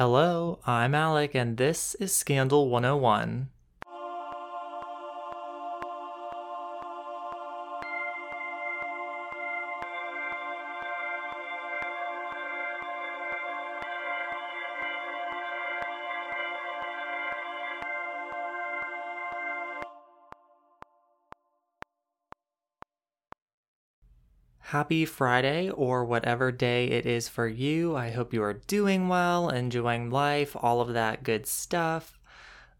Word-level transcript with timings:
Hello, 0.00 0.60
I'm 0.66 0.94
Alec, 0.94 1.34
and 1.34 1.58
this 1.58 1.94
is 1.96 2.16
Scandal 2.16 2.70
101. 2.70 3.50
Happy 24.70 25.04
Friday, 25.04 25.68
or 25.68 26.04
whatever 26.04 26.52
day 26.52 26.86
it 26.86 27.04
is 27.04 27.28
for 27.28 27.48
you. 27.48 27.96
I 27.96 28.10
hope 28.10 28.32
you 28.32 28.40
are 28.44 28.62
doing 28.68 29.08
well, 29.08 29.48
enjoying 29.48 30.10
life, 30.10 30.54
all 30.54 30.80
of 30.80 30.92
that 30.92 31.24
good 31.24 31.44
stuff. 31.48 32.20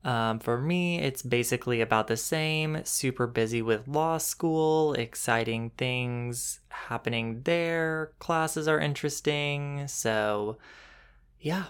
Um, 0.05 0.39
for 0.39 0.61
me, 0.61 1.01
it's 1.01 1.21
basically 1.21 1.81
about 1.81 2.07
the 2.07 2.17
same. 2.17 2.81
Super 2.85 3.27
busy 3.27 3.61
with 3.61 3.89
law 3.89 4.19
school, 4.19 4.93
exciting 4.93 5.71
things 5.71 6.61
happening 6.69 7.43
there. 7.43 8.13
Classes 8.21 8.69
are 8.69 8.79
interesting. 8.79 9.89
So, 9.89 10.59
yeah, 11.41 11.65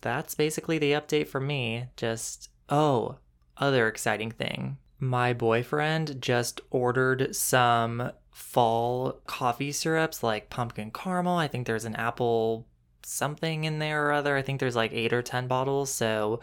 that's 0.00 0.34
basically 0.34 0.78
the 0.78 0.92
update 0.92 1.28
for 1.28 1.38
me. 1.38 1.88
Just, 1.98 2.48
oh, 2.70 3.16
other 3.58 3.88
exciting 3.88 4.30
thing. 4.30 4.78
My 4.98 5.34
boyfriend 5.34 6.22
just 6.22 6.62
ordered 6.70 7.36
some 7.36 8.12
fall 8.36 9.18
coffee 9.26 9.72
syrups 9.72 10.22
like 10.22 10.50
pumpkin 10.50 10.90
caramel. 10.90 11.38
I 11.38 11.48
think 11.48 11.66
there's 11.66 11.86
an 11.86 11.96
apple 11.96 12.66
something 13.02 13.64
in 13.64 13.78
there 13.78 14.06
or 14.06 14.12
other. 14.12 14.36
I 14.36 14.42
think 14.42 14.60
there's 14.60 14.76
like 14.76 14.92
eight 14.92 15.14
or 15.14 15.22
10 15.22 15.46
bottles. 15.46 15.90
So 15.90 16.40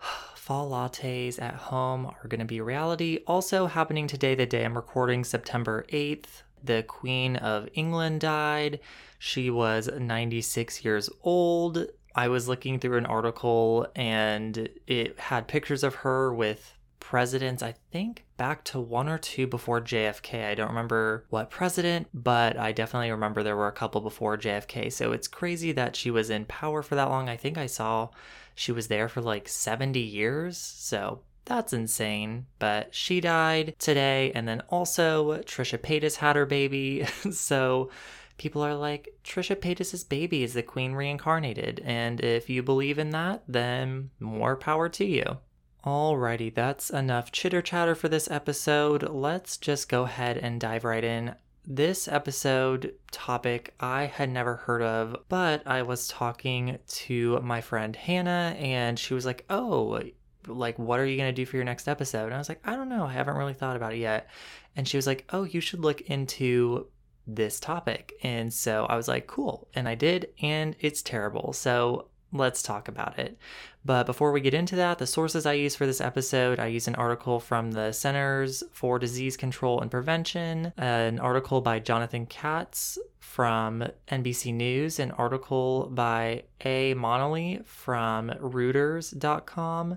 fall 0.36 0.70
lattes 0.70 1.42
at 1.42 1.54
home 1.54 2.06
are 2.06 2.28
going 2.28 2.38
to 2.38 2.44
be 2.44 2.60
reality. 2.60 3.24
Also 3.26 3.66
happening 3.66 4.06
today, 4.06 4.36
the 4.36 4.46
day 4.46 4.64
I'm 4.64 4.76
recording, 4.76 5.24
September 5.24 5.84
8th, 5.88 6.44
the 6.62 6.84
Queen 6.84 7.34
of 7.34 7.68
England 7.74 8.20
died. 8.20 8.78
She 9.18 9.50
was 9.50 9.90
96 9.92 10.84
years 10.84 11.10
old. 11.24 11.86
I 12.14 12.28
was 12.28 12.46
looking 12.46 12.78
through 12.78 12.98
an 12.98 13.06
article 13.06 13.88
and 13.96 14.68
it 14.86 15.18
had 15.18 15.48
pictures 15.48 15.82
of 15.82 15.96
her 15.96 16.32
with 16.32 16.72
presidents, 17.10 17.60
I 17.60 17.74
think 17.90 18.24
back 18.36 18.62
to 18.66 18.78
one 18.78 19.08
or 19.08 19.18
two 19.18 19.48
before 19.48 19.80
JFK. 19.80 20.46
I 20.46 20.54
don't 20.54 20.68
remember 20.68 21.24
what 21.28 21.50
president, 21.50 22.06
but 22.14 22.56
I 22.56 22.70
definitely 22.70 23.10
remember 23.10 23.42
there 23.42 23.56
were 23.56 23.66
a 23.66 23.72
couple 23.72 24.00
before 24.00 24.38
JFK. 24.38 24.92
So 24.92 25.10
it's 25.10 25.26
crazy 25.26 25.72
that 25.72 25.96
she 25.96 26.12
was 26.12 26.30
in 26.30 26.44
power 26.44 26.84
for 26.84 26.94
that 26.94 27.08
long. 27.08 27.28
I 27.28 27.36
think 27.36 27.58
I 27.58 27.66
saw 27.66 28.10
she 28.54 28.70
was 28.70 28.86
there 28.86 29.08
for 29.08 29.20
like 29.22 29.48
70 29.48 29.98
years. 29.98 30.56
So 30.56 31.22
that's 31.46 31.72
insane. 31.72 32.46
But 32.60 32.94
she 32.94 33.20
died 33.20 33.74
today. 33.80 34.30
And 34.32 34.46
then 34.46 34.62
also 34.68 35.38
Trisha 35.38 35.78
Paytas 35.78 36.14
had 36.14 36.36
her 36.36 36.46
baby. 36.46 37.06
so 37.32 37.90
people 38.38 38.62
are 38.62 38.76
like, 38.76 39.18
Trisha 39.24 39.56
Paytas' 39.56 40.08
baby 40.08 40.44
is 40.44 40.54
the 40.54 40.62
queen 40.62 40.92
reincarnated. 40.92 41.82
And 41.84 42.20
if 42.20 42.48
you 42.48 42.62
believe 42.62 43.00
in 43.00 43.10
that, 43.10 43.42
then 43.48 44.10
more 44.20 44.54
power 44.54 44.88
to 44.90 45.04
you. 45.04 45.38
Alrighty, 45.84 46.54
that's 46.54 46.90
enough 46.90 47.32
chitter 47.32 47.62
chatter 47.62 47.94
for 47.94 48.10
this 48.10 48.30
episode. 48.30 49.08
Let's 49.08 49.56
just 49.56 49.88
go 49.88 50.02
ahead 50.02 50.36
and 50.36 50.60
dive 50.60 50.84
right 50.84 51.02
in. 51.02 51.34
This 51.66 52.06
episode 52.06 52.94
topic 53.10 53.72
I 53.80 54.04
had 54.04 54.28
never 54.28 54.56
heard 54.56 54.82
of, 54.82 55.16
but 55.30 55.66
I 55.66 55.80
was 55.80 56.06
talking 56.06 56.78
to 56.86 57.40
my 57.40 57.62
friend 57.62 57.96
Hannah 57.96 58.54
and 58.58 58.98
she 58.98 59.14
was 59.14 59.24
like, 59.24 59.46
Oh, 59.48 60.02
like, 60.46 60.78
what 60.78 61.00
are 61.00 61.06
you 61.06 61.16
going 61.16 61.34
to 61.34 61.42
do 61.42 61.46
for 61.46 61.56
your 61.56 61.64
next 61.64 61.88
episode? 61.88 62.26
And 62.26 62.34
I 62.34 62.38
was 62.38 62.50
like, 62.50 62.60
I 62.62 62.76
don't 62.76 62.90
know. 62.90 63.06
I 63.06 63.12
haven't 63.12 63.36
really 63.36 63.54
thought 63.54 63.76
about 63.76 63.94
it 63.94 64.00
yet. 64.00 64.28
And 64.76 64.86
she 64.86 64.98
was 64.98 65.06
like, 65.06 65.24
Oh, 65.32 65.44
you 65.44 65.62
should 65.62 65.80
look 65.80 66.02
into 66.02 66.88
this 67.26 67.58
topic. 67.58 68.12
And 68.22 68.52
so 68.52 68.84
I 68.84 68.96
was 68.96 69.08
like, 69.08 69.26
Cool. 69.26 69.66
And 69.74 69.88
I 69.88 69.94
did, 69.94 70.28
and 70.42 70.76
it's 70.78 71.00
terrible. 71.00 71.54
So 71.54 72.08
let's 72.32 72.62
talk 72.62 72.88
about 72.88 73.18
it. 73.18 73.36
But 73.84 74.06
before 74.06 74.32
we 74.32 74.40
get 74.40 74.54
into 74.54 74.76
that, 74.76 74.98
the 74.98 75.06
sources 75.06 75.46
I 75.46 75.54
use 75.54 75.74
for 75.74 75.86
this 75.86 76.00
episode, 76.00 76.58
I 76.58 76.66
use 76.66 76.86
an 76.86 76.94
article 76.96 77.40
from 77.40 77.72
the 77.72 77.92
Centers 77.92 78.62
for 78.72 78.98
Disease 78.98 79.36
Control 79.36 79.80
and 79.80 79.90
Prevention, 79.90 80.72
an 80.76 81.18
article 81.18 81.60
by 81.60 81.78
Jonathan 81.78 82.26
Katz 82.26 82.98
from 83.18 83.84
NBC 84.08 84.52
News, 84.52 84.98
an 84.98 85.12
article 85.12 85.88
by 85.90 86.42
A. 86.64 86.94
Monelly 86.94 87.64
from 87.64 88.30
Reuters.com, 88.30 89.96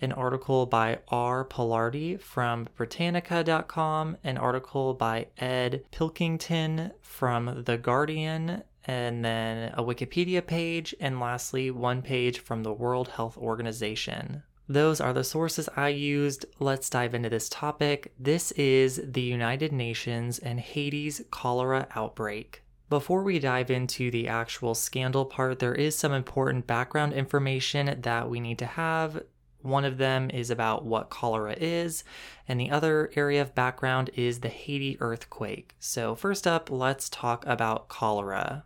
an 0.00 0.12
article 0.12 0.64
by 0.64 0.98
R. 1.08 1.44
Pallardy 1.44 2.20
from 2.20 2.68
Britannica.com, 2.76 4.16
an 4.24 4.38
article 4.38 4.94
by 4.94 5.26
Ed 5.38 5.82
Pilkington 5.90 6.92
from 7.02 7.64
The 7.64 7.76
Guardian, 7.76 8.62
and 8.88 9.22
then 9.22 9.70
a 9.74 9.84
Wikipedia 9.84 10.44
page, 10.44 10.94
and 10.98 11.20
lastly, 11.20 11.70
one 11.70 12.00
page 12.00 12.38
from 12.38 12.62
the 12.62 12.72
World 12.72 13.08
Health 13.08 13.36
Organization. 13.36 14.42
Those 14.66 14.98
are 14.98 15.12
the 15.12 15.24
sources 15.24 15.68
I 15.76 15.88
used. 15.88 16.46
Let's 16.58 16.88
dive 16.88 17.14
into 17.14 17.28
this 17.28 17.50
topic. 17.50 18.12
This 18.18 18.50
is 18.52 19.00
the 19.04 19.20
United 19.20 19.72
Nations 19.72 20.38
and 20.38 20.58
Haiti's 20.58 21.22
cholera 21.30 21.86
outbreak. 21.94 22.62
Before 22.88 23.22
we 23.22 23.38
dive 23.38 23.70
into 23.70 24.10
the 24.10 24.28
actual 24.28 24.74
scandal 24.74 25.26
part, 25.26 25.58
there 25.58 25.74
is 25.74 25.96
some 25.96 26.12
important 26.12 26.66
background 26.66 27.12
information 27.12 28.00
that 28.00 28.30
we 28.30 28.40
need 28.40 28.58
to 28.58 28.66
have. 28.66 29.22
One 29.60 29.84
of 29.84 29.98
them 29.98 30.30
is 30.30 30.50
about 30.50 30.86
what 30.86 31.10
cholera 31.10 31.54
is, 31.60 32.04
and 32.46 32.58
the 32.58 32.70
other 32.70 33.10
area 33.16 33.42
of 33.42 33.54
background 33.54 34.08
is 34.14 34.40
the 34.40 34.48
Haiti 34.48 34.96
earthquake. 35.00 35.74
So, 35.78 36.14
first 36.14 36.46
up, 36.46 36.70
let's 36.70 37.10
talk 37.10 37.44
about 37.46 37.88
cholera 37.88 38.64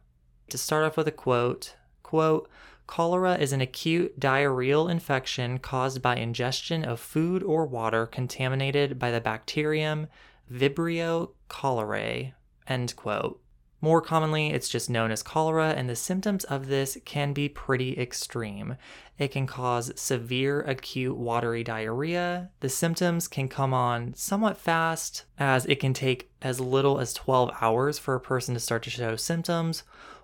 to 0.52 0.58
start 0.58 0.84
off 0.84 0.98
with 0.98 1.08
a 1.08 1.12
quote 1.12 1.74
quote 2.02 2.46
cholera 2.86 3.36
is 3.36 3.54
an 3.54 3.62
acute 3.62 4.20
diarrheal 4.20 4.90
infection 4.90 5.58
caused 5.58 6.02
by 6.02 6.14
ingestion 6.16 6.84
of 6.84 7.00
food 7.00 7.42
or 7.42 7.64
water 7.64 8.04
contaminated 8.04 8.98
by 8.98 9.10
the 9.10 9.20
bacterium 9.20 10.06
vibrio 10.52 11.30
cholerae 11.48 12.34
end 12.68 12.94
quote 12.96 13.42
more 13.84 14.00
commonly, 14.00 14.50
it's 14.52 14.68
just 14.68 14.88
known 14.88 15.10
as 15.10 15.24
cholera, 15.24 15.70
and 15.70 15.90
the 15.90 15.96
symptoms 15.96 16.44
of 16.44 16.69
this 16.69 16.96
can 17.04 17.32
be 17.32 17.48
pretty 17.48 17.98
extreme. 17.98 18.76
It 19.19 19.32
can 19.32 19.44
cause 19.44 19.90
severe 20.00 20.60
acute 20.60 21.16
watery 21.16 21.64
diarrhea. 21.64 22.50
The 22.60 22.69
symptoms 22.69 23.26
can 23.26 23.48
come 23.48 23.74
on 23.74 24.14
somewhat 24.14 24.56
fast, 24.56 25.24
as 25.36 25.66
it 25.66 25.80
can 25.80 25.94
take 25.94 26.30
as 26.40 26.60
little 26.60 27.00
as 27.00 27.12
12 27.12 27.50
hours 27.60 27.98
for 27.98 28.14
a 28.14 28.20
person 28.20 28.54
to 28.54 28.60
start 28.60 28.84
to 28.84 28.90
show 28.90 29.16
symptoms, 29.16 29.82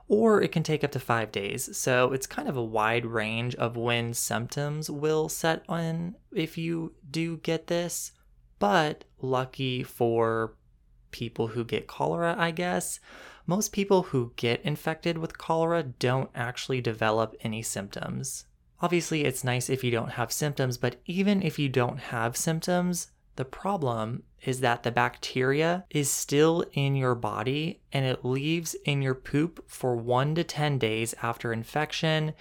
or 0.08 0.42
it 0.42 0.50
can 0.52 0.62
take 0.62 0.82
up 0.82 0.91
to 0.92 0.98
five 1.00 1.30
days. 1.30 1.76
So 1.76 2.12
it's 2.12 2.26
kind 2.26 2.48
of 2.48 2.56
a 2.56 2.64
wide 2.64 3.04
range 3.04 3.54
of 3.56 3.76
when 3.76 4.14
symptoms 4.14 4.91
will 4.91 5.28
set 5.28 5.64
in 5.69 6.16
if 6.32 6.56
you 6.56 6.94
do 7.10 7.36
get 7.38 7.66
this. 7.66 8.12
But 8.58 9.04
lucky 9.20 9.82
for 9.82 10.54
people 11.10 11.48
who 11.48 11.64
get 11.64 11.86
cholera, 11.86 12.34
I 12.38 12.50
guess, 12.50 13.00
most 13.46 13.72
people 13.72 14.02
who 14.04 14.32
get 14.36 14.62
infected 14.62 15.19
with 15.19 15.38
cholera 15.38 15.82
don't 15.82 16.30
actually 16.34 16.80
develop 16.80 17.34
any 17.42 17.62
symptoms. 17.62 18.46
Obviously, 18.80 19.25
it's 19.25 19.42
nice 19.42 19.70
if 19.70 19.82
you 19.82 19.90
don't 19.90 20.12
have 20.12 20.32
symptoms, 20.32 20.76
but 20.76 20.96
even 21.06 21.42
if 21.42 21.58
you 21.58 21.69
don't 21.69 21.98
have 21.98 22.36
symptoms, 22.36 23.08
the 23.38 23.44
problem 23.44 24.25
is 24.43 24.59
that 24.60 24.82
the 24.82 24.91
bacteria 24.91 25.84
is 25.91 26.10
still 26.10 26.65
in 26.72 26.97
your 26.97 27.15
body 27.15 27.81
and 27.93 28.04
it 28.04 28.25
leaves 28.25 28.75
in 28.84 29.00
your 29.00 29.15
poop 29.15 29.62
for 29.69 29.94
one 29.94 30.34
to 30.34 30.43
10 30.43 30.76
days 30.76 31.15
after 31.22 31.53
infection. 31.53 32.34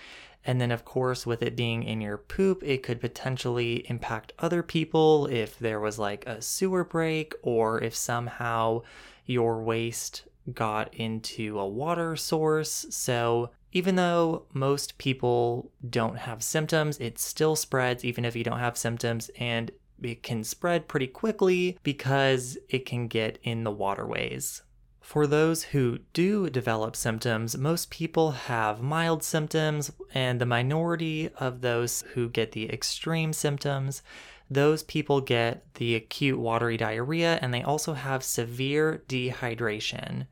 And 0.44 0.60
then, 0.60 0.72
of 0.72 0.86
course, 0.86 1.24
with 1.24 1.44
it 1.44 1.56
being 1.56 1.84
in 1.84 2.02
your 2.02 2.18
poop, 2.18 2.64
it 2.64 2.82
could 2.82 3.00
potentially 3.00 3.86
impact 3.92 4.34
other 4.40 4.64
people 4.64 5.28
if 5.28 5.60
there 5.60 5.80
was 5.80 6.00
like 6.00 6.26
a 6.26 6.42
sewer 6.42 6.84
break 6.84 7.36
or 7.44 7.80
if 7.80 7.96
somehow 7.96 8.82
your 9.28 9.62
waste 9.62 10.24
got 10.52 10.92
into 10.96 11.60
a 11.60 11.68
water 11.68 12.16
source. 12.16 12.88
So, 12.90 13.52
even 13.72 13.98
though 13.98 14.48
most 14.52 14.98
people 14.98 15.70
don't 15.88 16.18
have 16.18 16.42
symptoms, 16.42 16.98
it 16.98 17.20
still 17.20 17.56
spreads 17.56 18.04
even 18.04 18.26
if 18.26 18.36
you 18.36 18.44
don't 18.44 18.58
have 18.58 18.80
symptoms. 18.80 19.30
And 19.38 19.70
it 20.02 20.24
can 20.24 20.44
spread 20.44 20.88
pretty 20.88 21.08
quickly 21.08 21.78
because 21.84 22.58
it 22.70 22.86
can 22.86 23.08
get 23.08 23.40
in 23.44 23.64
the 23.64 23.72
waterways. 23.72 24.64
For 25.02 25.26
those 25.26 25.64
who 25.64 26.00
do 26.12 26.50
develop 26.50 26.96
symptoms, 26.96 27.58
most 27.58 27.90
people 27.90 28.32
have 28.32 28.82
mild 28.82 29.24
symptoms, 29.24 29.92
and 30.14 30.42
the 30.42 30.46
minority 30.46 31.30
of 31.38 31.62
those 31.62 32.02
who 32.14 32.28
get 32.28 32.52
the 32.52 32.70
extreme 32.70 33.32
symptoms, 33.32 34.02
those 34.50 34.84
people 34.84 35.22
get 35.22 35.74
the 35.76 35.96
acute 35.96 36.40
watery 36.40 36.78
diarrhea 36.78 37.40
and 37.42 37.54
they 37.54 37.64
also 37.64 37.94
have 37.94 38.24
severe 38.24 39.04
dehydration. 39.08 40.28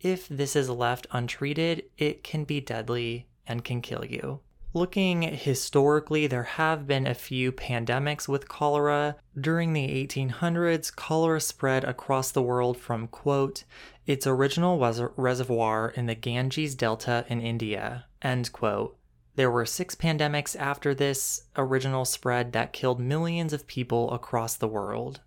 If 0.00 0.28
this 0.28 0.56
is 0.56 0.68
left 0.68 1.06
untreated, 1.12 1.84
it 1.98 2.24
can 2.24 2.44
be 2.44 2.60
deadly 2.60 3.26
and 3.46 3.64
can 3.64 3.80
kill 3.80 4.04
you. 4.04 4.40
Looking 4.74 5.22
historically, 5.22 6.26
there 6.26 6.44
have 6.44 6.86
been 6.86 7.06
a 7.06 7.14
few 7.14 7.52
pandemics 7.52 8.26
with 8.26 8.48
cholera. 8.48 9.16
During 9.38 9.74
the 9.74 9.86
1800s, 9.86 10.94
cholera 10.96 11.42
spread 11.42 11.84
across 11.84 12.30
the 12.30 12.40
world 12.40 12.78
from, 12.78 13.08
quote, 13.08 13.64
its 14.06 14.26
original 14.26 14.80
res- 14.80 15.02
reservoir 15.16 15.90
in 15.90 16.06
the 16.06 16.14
Ganges 16.14 16.74
Delta 16.74 17.26
in 17.28 17.42
India, 17.42 18.06
end 18.22 18.50
quote. 18.52 18.96
There 19.34 19.50
were 19.50 19.66
six 19.66 19.94
pandemics 19.94 20.56
after 20.56 20.94
this 20.94 21.42
original 21.54 22.06
spread 22.06 22.52
that 22.52 22.72
killed 22.72 22.98
millions 22.98 23.52
of 23.52 23.66
people 23.66 24.10
across 24.10 24.56
the 24.56 24.68
world. 24.68 25.20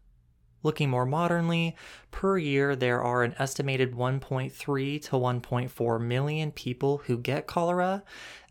Looking 0.63 0.89
more 0.89 1.06
modernly, 1.06 1.75
per 2.09 2.39
year 2.39 2.75
there 2.75 3.03
are 3.03 3.21
an 3.21 3.36
estimated 3.38 3.94
1.3 3.94 4.51
to 5.03 5.12
1.4 5.12 6.01
million 6.01 6.51
people 6.51 6.97
who 7.06 7.19
get 7.19 7.45
cholera, 7.45 8.01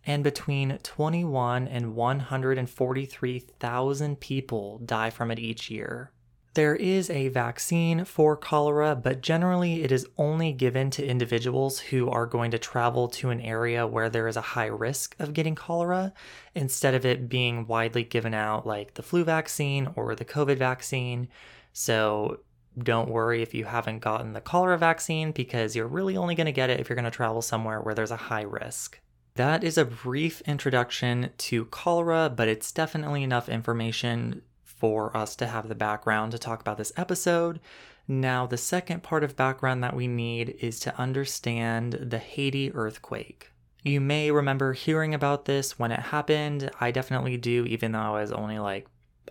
and 0.06 0.24
between 0.24 0.78
21 0.82 1.68
and 1.68 1.94
143,000 1.94 4.20
people 4.20 4.80
die 4.84 5.10
from 5.10 5.30
it 5.30 5.38
each 5.38 5.70
year. 5.70 6.10
There 6.54 6.74
is 6.76 7.10
a 7.10 7.28
vaccine 7.30 8.04
for 8.04 8.36
cholera, 8.36 8.94
but 8.94 9.22
generally 9.22 9.82
it 9.82 9.90
is 9.90 10.06
only 10.16 10.52
given 10.52 10.88
to 10.90 11.04
individuals 11.04 11.80
who 11.80 12.08
are 12.08 12.26
going 12.26 12.52
to 12.52 12.58
travel 12.58 13.08
to 13.08 13.30
an 13.30 13.40
area 13.40 13.88
where 13.88 14.08
there 14.08 14.28
is 14.28 14.36
a 14.36 14.40
high 14.40 14.66
risk 14.66 15.16
of 15.18 15.32
getting 15.32 15.56
cholera, 15.56 16.12
instead 16.54 16.94
of 16.94 17.04
it 17.04 17.28
being 17.28 17.66
widely 17.66 18.04
given 18.04 18.34
out 18.34 18.64
like 18.64 18.94
the 18.94 19.02
flu 19.02 19.24
vaccine 19.24 19.88
or 19.96 20.14
the 20.14 20.24
COVID 20.24 20.56
vaccine. 20.56 21.26
So 21.72 22.38
don't 22.78 23.10
worry 23.10 23.42
if 23.42 23.52
you 23.52 23.64
haven't 23.64 23.98
gotten 23.98 24.32
the 24.32 24.40
cholera 24.40 24.78
vaccine 24.78 25.32
because 25.32 25.74
you're 25.74 25.88
really 25.88 26.16
only 26.16 26.36
going 26.36 26.46
to 26.46 26.52
get 26.52 26.70
it 26.70 26.78
if 26.78 26.88
you're 26.88 26.94
going 26.94 27.04
to 27.04 27.10
travel 27.10 27.42
somewhere 27.42 27.80
where 27.80 27.96
there's 27.96 28.12
a 28.12 28.16
high 28.16 28.42
risk. 28.42 29.00
That 29.36 29.64
is 29.64 29.76
a 29.76 29.84
brief 29.84 30.42
introduction 30.42 31.30
to 31.38 31.64
cholera, 31.64 32.30
but 32.30 32.46
it's 32.46 32.70
definitely 32.70 33.24
enough 33.24 33.48
information 33.48 34.42
for 34.62 35.16
us 35.16 35.34
to 35.36 35.48
have 35.48 35.68
the 35.68 35.74
background 35.74 36.30
to 36.30 36.38
talk 36.38 36.60
about 36.60 36.78
this 36.78 36.92
episode. 36.96 37.58
Now, 38.06 38.46
the 38.46 38.56
second 38.56 39.02
part 39.02 39.24
of 39.24 39.34
background 39.34 39.82
that 39.82 39.96
we 39.96 40.06
need 40.06 40.56
is 40.60 40.78
to 40.80 40.96
understand 40.96 41.94
the 41.94 42.18
Haiti 42.18 42.72
earthquake. 42.72 43.50
You 43.82 44.00
may 44.00 44.30
remember 44.30 44.72
hearing 44.72 45.14
about 45.14 45.46
this 45.46 45.80
when 45.80 45.90
it 45.90 45.98
happened. 45.98 46.70
I 46.80 46.92
definitely 46.92 47.36
do, 47.36 47.64
even 47.64 47.90
though 47.90 47.98
I 47.98 48.20
was 48.20 48.30
only 48.30 48.60
like 48.60 48.86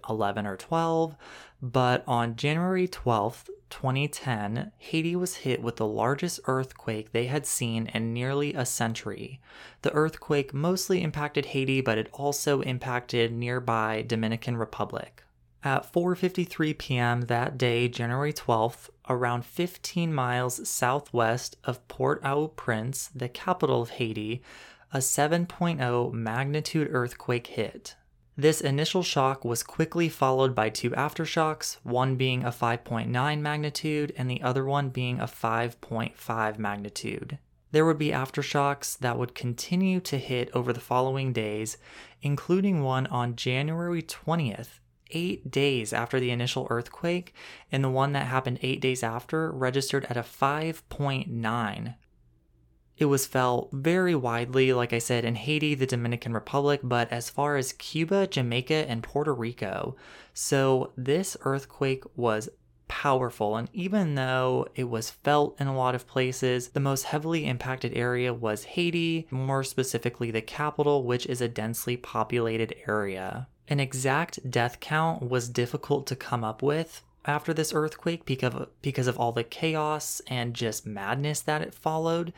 11 0.10 0.46
or 0.46 0.58
12. 0.58 1.16
But 1.63 2.04
on 2.06 2.36
January 2.36 2.89
12th, 2.89 3.45
2010, 3.69 4.74
Haiti 4.77 5.15
was 5.15 5.38
hit 5.38 5.63
with 5.63 5.77
the 5.77 5.88
largest 5.88 6.42
earthquake 6.44 7.13
they 7.13 7.27
had 7.27 7.45
seen 7.45 7.88
in 7.94 8.13
nearly 8.13 8.54
a 8.54 8.65
century. 8.65 9.39
The 9.81 9.94
earthquake 9.94 10.54
mostly 10.54 11.01
impacted 11.01 11.45
Haiti, 11.45 11.80
but 11.80 11.98
it 11.98 12.10
also 12.12 12.60
impacted 12.60 13.31
nearby 13.31 14.01
Dominican 14.06 14.57
Republic. 14.57 15.24
At 15.63 15.89
4:53 15.89 16.77
p.m. 16.77 17.21
that 17.21 17.57
day, 17.57 17.88
January 17.88 18.33
12th, 18.33 18.89
around 19.07 19.45
15 19.45 20.13
miles 20.13 20.68
southwest 20.68 21.56
of 21.63 21.88
Port-au-Prince, 21.88 23.10
the 23.15 23.30
capital 23.30 23.81
of 23.81 23.92
Haiti, 23.92 24.44
a 24.92 24.98
7.0 24.98 26.12
magnitude 26.12 26.89
earthquake 26.92 27.48
hit. 27.48 27.95
This 28.36 28.62
initial 28.62 29.04
shock 29.04 29.46
was 29.46 29.62
quickly 29.62 30.10
followed 30.10 30.56
by 30.56 30.70
two 30.70 30.90
aftershocks, 30.92 31.78
one 31.84 32.16
being 32.16 32.44
a 32.44 32.50
5.9 32.50 33.40
magnitude 33.40 34.12
and 34.18 34.28
the 34.28 34.42
other 34.42 34.66
one 34.66 34.90
being 34.90 35.20
a 35.20 35.26
5.5 35.26 36.58
magnitude. 36.58 37.38
There 37.72 37.86
would 37.86 38.00
be 38.00 38.10
aftershocks 38.10 38.98
that 39.00 39.20
would 39.20 39.36
continue 39.36 40.00
to 40.02 40.18
hit 40.18 40.50
over 40.54 40.74
the 40.74 40.80
following 40.80 41.32
days, 41.32 41.78
including 42.24 42.82
one 42.82 43.06
on 43.08 43.36
January 43.36 44.02
20th, 44.02 44.80
eight 45.12 45.52
days 45.52 45.94
after 45.94 46.20
the 46.20 46.32
initial 46.32 46.66
earthquake, 46.72 47.36
and 47.72 47.84
the 47.84 47.90
one 47.90 48.14
that 48.14 48.26
happened 48.26 48.60
eight 48.64 48.82
days 48.82 49.04
after 49.04 49.52
registered 49.52 50.06
at 50.06 50.18
a 50.18 50.22
5.9 50.22 51.96
it 52.98 53.06
was 53.06 53.25
felt 53.25 53.69
very 53.72 54.16
widely, 54.16 54.72
like 54.72 54.94
I 54.94 55.00
said, 55.00 55.25
in 55.25 55.36
Haiti, 55.36 55.75
the 55.75 55.86
Dominican 55.86 56.34
Republic, 56.34 56.80
but 56.84 57.12
as 57.12 57.30
far 57.30 57.57
as 57.57 57.74
Cuba, 57.74 58.28
Jamaica, 58.28 58.86
and 58.88 59.01
Puerto 59.04 59.34
Rico. 59.34 59.95
So 60.34 60.92
this 60.95 61.36
earthquake 61.42 62.04
was 62.16 62.50
powerful. 62.88 63.57
And 63.57 63.69
even 63.74 64.13
though 64.13 64.68
it 64.75 64.84
was 64.84 65.10
felt 65.10 65.60
in 65.60 65.66
a 65.66 65.75
lot 65.75 65.95
of 65.95 66.07
places, 66.07 66.69
the 66.69 66.80
most 66.80 67.06
heavily 67.06 67.48
impacted 67.48 67.94
area 67.95 68.34
was 68.34 68.63
Haiti, 68.63 69.28
more 69.31 69.63
specifically 69.63 70.30
the 70.30 70.42
capital, 70.42 71.04
which 71.04 71.25
is 71.25 71.42
a 71.42 71.48
densely 71.48 71.98
populated 71.98 72.75
area. 72.88 73.48
An 73.68 73.80
exact 73.80 74.51
death 74.51 74.80
count 74.80 75.28
was 75.28 75.50
difficult 75.50 76.06
to 76.07 76.16
come 76.16 76.44
up 76.44 76.62
with, 76.62 77.01
after 77.25 77.54
this 77.54 77.74
earthquake 77.74 78.25
because 78.25 78.54
of, 78.54 78.68
because 78.81 79.07
of 79.07 79.18
all 79.18 79.31
the 79.31 79.44
chaos 79.44 80.22
and 80.28 80.54
just 80.54 80.86
madness 80.86 81.42
that 81.42 81.62
it 81.62 81.74
followed. 81.74 82.34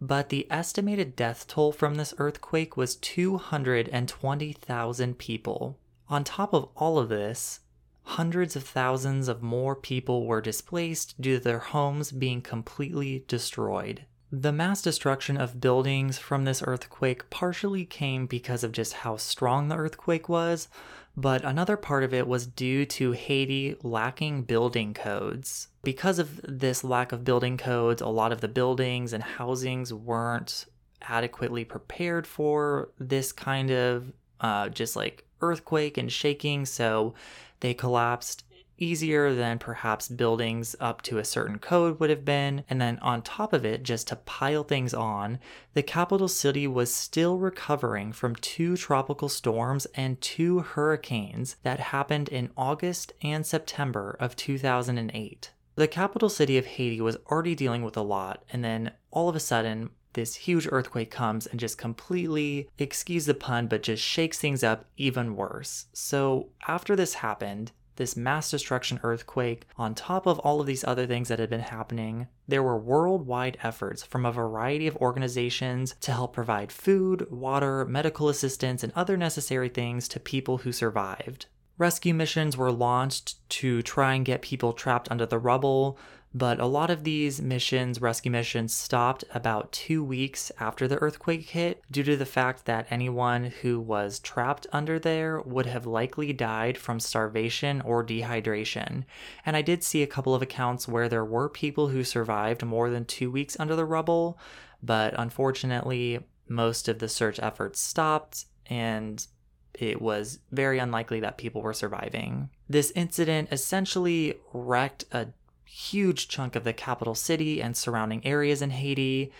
But 0.00 0.30
the 0.30 0.46
estimated 0.50 1.14
death 1.14 1.46
toll 1.46 1.72
from 1.72 1.96
this 1.96 2.14
earthquake 2.16 2.74
was 2.76 2.96
220,000 2.96 5.18
people. 5.18 5.78
On 6.08 6.24
top 6.24 6.54
of 6.54 6.68
all 6.74 6.98
of 6.98 7.10
this, 7.10 7.60
hundreds 8.04 8.56
of 8.56 8.64
thousands 8.64 9.28
of 9.28 9.42
more 9.42 9.76
people 9.76 10.26
were 10.26 10.40
displaced 10.40 11.20
due 11.20 11.36
to 11.36 11.44
their 11.44 11.58
homes 11.58 12.12
being 12.12 12.40
completely 12.40 13.24
destroyed. 13.28 14.06
The 14.32 14.52
mass 14.52 14.80
destruction 14.80 15.36
of 15.36 15.60
buildings 15.60 16.16
from 16.16 16.44
this 16.44 16.62
earthquake 16.64 17.28
partially 17.30 17.84
came 17.84 18.26
because 18.26 18.64
of 18.64 18.72
just 18.72 18.94
how 18.94 19.16
strong 19.16 19.68
the 19.68 19.76
earthquake 19.76 20.28
was, 20.28 20.68
but 21.16 21.44
another 21.44 21.76
part 21.76 22.04
of 22.04 22.14
it 22.14 22.26
was 22.26 22.46
due 22.46 22.84
to 22.86 23.12
Haiti 23.12 23.76
lacking 23.82 24.42
building 24.42 24.94
codes. 24.94 25.68
Because 25.82 26.18
of 26.18 26.40
this 26.42 26.84
lack 26.84 27.12
of 27.12 27.24
building 27.24 27.56
codes, 27.56 28.00
a 28.00 28.08
lot 28.08 28.32
of 28.32 28.40
the 28.40 28.48
buildings 28.48 29.12
and 29.12 29.22
housings 29.22 29.92
weren't 29.92 30.66
adequately 31.02 31.64
prepared 31.64 32.26
for 32.26 32.90
this 32.98 33.32
kind 33.32 33.70
of 33.70 34.12
uh, 34.40 34.68
just 34.68 34.96
like 34.96 35.26
earthquake 35.40 35.96
and 35.98 36.12
shaking, 36.12 36.64
so 36.64 37.14
they 37.60 37.74
collapsed 37.74 38.44
easier 38.80 39.34
than 39.34 39.58
perhaps 39.58 40.08
buildings 40.08 40.74
up 40.80 41.02
to 41.02 41.18
a 41.18 41.24
certain 41.24 41.58
code 41.58 42.00
would 42.00 42.10
have 42.10 42.24
been. 42.24 42.64
And 42.68 42.80
then 42.80 42.98
on 43.00 43.22
top 43.22 43.52
of 43.52 43.64
it, 43.64 43.82
just 43.82 44.08
to 44.08 44.16
pile 44.16 44.64
things 44.64 44.92
on, 44.92 45.38
the 45.74 45.82
capital 45.82 46.28
city 46.28 46.66
was 46.66 46.92
still 46.92 47.38
recovering 47.38 48.12
from 48.12 48.34
two 48.36 48.76
tropical 48.76 49.28
storms 49.28 49.86
and 49.94 50.20
two 50.20 50.60
hurricanes 50.60 51.56
that 51.62 51.78
happened 51.80 52.28
in 52.28 52.50
August 52.56 53.12
and 53.22 53.46
September 53.46 54.16
of 54.18 54.34
2008. 54.34 55.52
The 55.76 55.88
capital 55.88 56.28
city 56.28 56.58
of 56.58 56.66
Haiti 56.66 57.00
was 57.00 57.16
already 57.30 57.54
dealing 57.54 57.82
with 57.82 57.96
a 57.96 58.02
lot, 58.02 58.42
and 58.52 58.64
then 58.64 58.92
all 59.10 59.28
of 59.28 59.36
a 59.36 59.40
sudden, 59.40 59.90
this 60.12 60.34
huge 60.34 60.68
earthquake 60.70 61.10
comes 61.10 61.46
and 61.46 61.60
just 61.60 61.78
completely, 61.78 62.68
excuse 62.78 63.26
the 63.26 63.34
pun, 63.34 63.68
but 63.68 63.82
just 63.82 64.02
shakes 64.02 64.38
things 64.38 64.64
up 64.64 64.86
even 64.96 65.36
worse. 65.36 65.86
So, 65.92 66.48
after 66.66 66.96
this 66.96 67.14
happened, 67.14 67.72
this 68.00 68.16
mass 68.16 68.50
destruction 68.50 68.98
earthquake, 69.02 69.66
on 69.76 69.94
top 69.94 70.26
of 70.26 70.38
all 70.38 70.58
of 70.58 70.66
these 70.66 70.84
other 70.84 71.06
things 71.06 71.28
that 71.28 71.38
had 71.38 71.50
been 71.50 71.60
happening, 71.60 72.26
there 72.48 72.62
were 72.62 72.78
worldwide 72.78 73.58
efforts 73.62 74.02
from 74.02 74.24
a 74.24 74.32
variety 74.32 74.86
of 74.86 74.96
organizations 74.96 75.94
to 76.00 76.10
help 76.10 76.32
provide 76.32 76.72
food, 76.72 77.30
water, 77.30 77.84
medical 77.84 78.30
assistance, 78.30 78.82
and 78.82 78.90
other 78.96 79.18
necessary 79.18 79.68
things 79.68 80.08
to 80.08 80.18
people 80.18 80.56
who 80.58 80.72
survived. 80.72 81.44
Rescue 81.76 82.14
missions 82.14 82.56
were 82.56 82.72
launched 82.72 83.46
to 83.50 83.82
try 83.82 84.14
and 84.14 84.24
get 84.24 84.40
people 84.40 84.72
trapped 84.72 85.10
under 85.10 85.26
the 85.26 85.38
rubble, 85.38 85.98
but 86.32 86.60
a 86.60 86.66
lot 86.66 86.90
of 86.90 87.02
these 87.02 87.42
missions, 87.42 88.00
rescue 88.00 88.30
missions, 88.30 88.72
stopped 88.72 89.24
about 89.34 89.72
two 89.72 90.04
weeks 90.04 90.52
after 90.60 90.86
the 90.86 90.98
earthquake 90.98 91.50
hit 91.50 91.82
due 91.90 92.04
to 92.04 92.16
the 92.16 92.26
fact 92.26 92.66
that 92.66 92.86
anyone 92.88 93.46
who 93.62 93.80
was 93.80 94.20
trapped 94.20 94.66
under 94.72 94.98
there 94.98 95.40
would 95.40 95.66
have 95.66 95.86
likely 95.86 96.32
died 96.32 96.78
from 96.78 97.00
starvation 97.00 97.80
or 97.80 98.04
dehydration. 98.04 99.04
And 99.44 99.56
I 99.56 99.62
did 99.62 99.82
see 99.82 100.02
a 100.02 100.06
couple 100.06 100.34
of 100.34 100.42
accounts 100.42 100.86
where 100.86 101.08
there 101.08 101.24
were 101.24 101.48
people 101.48 101.88
who 101.88 102.04
survived 102.04 102.64
more 102.64 102.90
than 102.90 103.04
two 103.04 103.30
weeks 103.30 103.58
under 103.58 103.74
the 103.74 103.84
rubble, 103.84 104.38
but 104.82 105.14
unfortunately, 105.18 106.20
most 106.48 106.88
of 106.88 107.00
the 107.00 107.08
search 107.08 107.40
efforts 107.40 107.80
stopped 107.80 108.44
and 108.66 109.26
it 109.74 110.00
was 110.00 110.40
very 110.50 110.78
unlikely 110.78 111.20
that 111.20 111.38
people 111.38 111.62
were 111.62 111.72
surviving. 111.72 112.50
This 112.68 112.92
incident 112.94 113.48
essentially 113.50 114.34
wrecked 114.52 115.04
a 115.12 115.28
huge 115.70 116.26
chunk 116.26 116.56
of 116.56 116.64
the 116.64 116.72
capital 116.72 117.14
city 117.14 117.62
and 117.62 117.76
surrounding 117.76 118.26
areas 118.26 118.60
in 118.60 118.70
Haiti. 118.70 119.32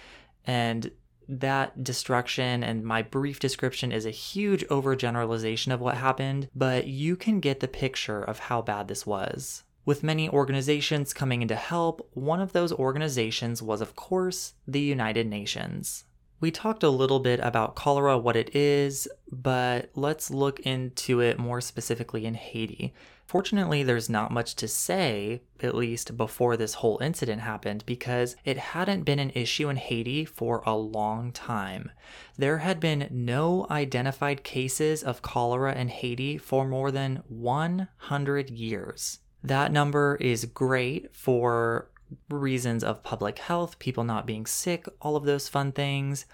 And 0.46 0.92
that 1.28 1.82
destruction 1.82 2.62
and 2.62 2.84
my 2.84 3.02
brief 3.02 3.40
description 3.40 3.90
is 3.90 4.06
a 4.06 4.10
huge 4.10 4.64
overgeneralization 4.66 5.72
of 5.72 5.80
what 5.80 5.96
happened, 5.96 6.48
but 6.54 6.86
you 6.86 7.16
can 7.16 7.40
get 7.40 7.58
the 7.58 7.68
picture 7.68 8.22
of 8.22 8.38
how 8.38 8.62
bad 8.62 8.86
this 8.86 9.04
was. 9.04 9.64
With 9.84 10.04
many 10.04 10.28
organizations 10.28 11.12
coming 11.12 11.42
in 11.42 11.48
to 11.48 11.56
help, 11.56 12.08
one 12.14 12.40
of 12.40 12.52
those 12.52 12.72
organizations 12.72 13.60
was, 13.60 13.80
of 13.80 13.96
course, 13.96 14.54
the 14.68 14.80
United 14.80 15.26
Nations. 15.26 16.04
We 16.40 16.50
talked 16.50 16.84
a 16.84 16.90
little 16.90 17.20
bit 17.20 17.40
about 17.40 17.74
cholera, 17.74 18.16
what 18.16 18.36
it 18.36 18.54
is, 18.54 19.08
but 19.30 19.90
let's 19.94 20.30
look 20.30 20.60
into 20.60 21.20
it 21.20 21.38
more 21.38 21.60
specifically 21.60 22.24
in 22.24 22.34
Haiti. 22.34 22.94
Fortunately, 23.30 23.84
there's 23.84 24.10
not 24.10 24.32
much 24.32 24.56
to 24.56 24.66
say, 24.66 25.42
at 25.60 25.76
least 25.76 26.16
before 26.16 26.56
this 26.56 26.74
whole 26.74 26.98
incident 27.00 27.42
happened, 27.42 27.84
because 27.86 28.34
it 28.44 28.58
hadn't 28.58 29.04
been 29.04 29.20
an 29.20 29.30
issue 29.36 29.68
in 29.68 29.76
Haiti 29.76 30.24
for 30.24 30.64
a 30.66 30.74
long 30.74 31.30
time. 31.30 31.92
There 32.36 32.58
had 32.58 32.80
been 32.80 33.06
no 33.08 33.68
identified 33.70 34.42
cases 34.42 35.04
of 35.04 35.22
cholera 35.22 35.76
in 35.76 35.90
Haiti 35.90 36.38
for 36.38 36.66
more 36.66 36.90
than 36.90 37.22
100 37.28 38.50
years. 38.50 39.20
That 39.44 39.70
number 39.70 40.16
is 40.16 40.44
great 40.46 41.14
for 41.14 41.88
reasons 42.30 42.82
of 42.82 43.04
public 43.04 43.38
health, 43.38 43.78
people 43.78 44.02
not 44.02 44.26
being 44.26 44.44
sick, 44.44 44.88
all 45.00 45.14
of 45.14 45.22
those 45.22 45.48
fun 45.48 45.70
things. 45.70 46.26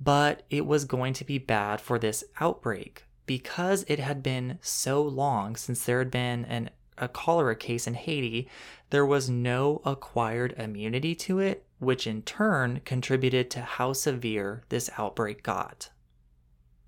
But 0.00 0.42
it 0.50 0.66
was 0.66 0.84
going 0.84 1.12
to 1.12 1.24
be 1.24 1.38
bad 1.38 1.80
for 1.80 1.96
this 1.96 2.24
outbreak 2.40 3.04
because 3.30 3.84
it 3.86 4.00
had 4.00 4.24
been 4.24 4.58
so 4.60 5.00
long 5.00 5.54
since 5.54 5.84
there 5.84 6.00
had 6.00 6.10
been 6.10 6.44
an, 6.46 6.68
a 6.98 7.06
cholera 7.06 7.54
case 7.54 7.86
in 7.86 7.94
Haiti, 7.94 8.48
there 8.90 9.06
was 9.06 9.30
no 9.30 9.80
acquired 9.84 10.52
immunity 10.58 11.14
to 11.14 11.38
it, 11.38 11.64
which 11.78 12.08
in 12.08 12.22
turn 12.22 12.80
contributed 12.84 13.48
to 13.48 13.60
how 13.60 13.92
severe 13.92 14.64
this 14.68 14.90
outbreak 14.98 15.44
got. 15.44 15.90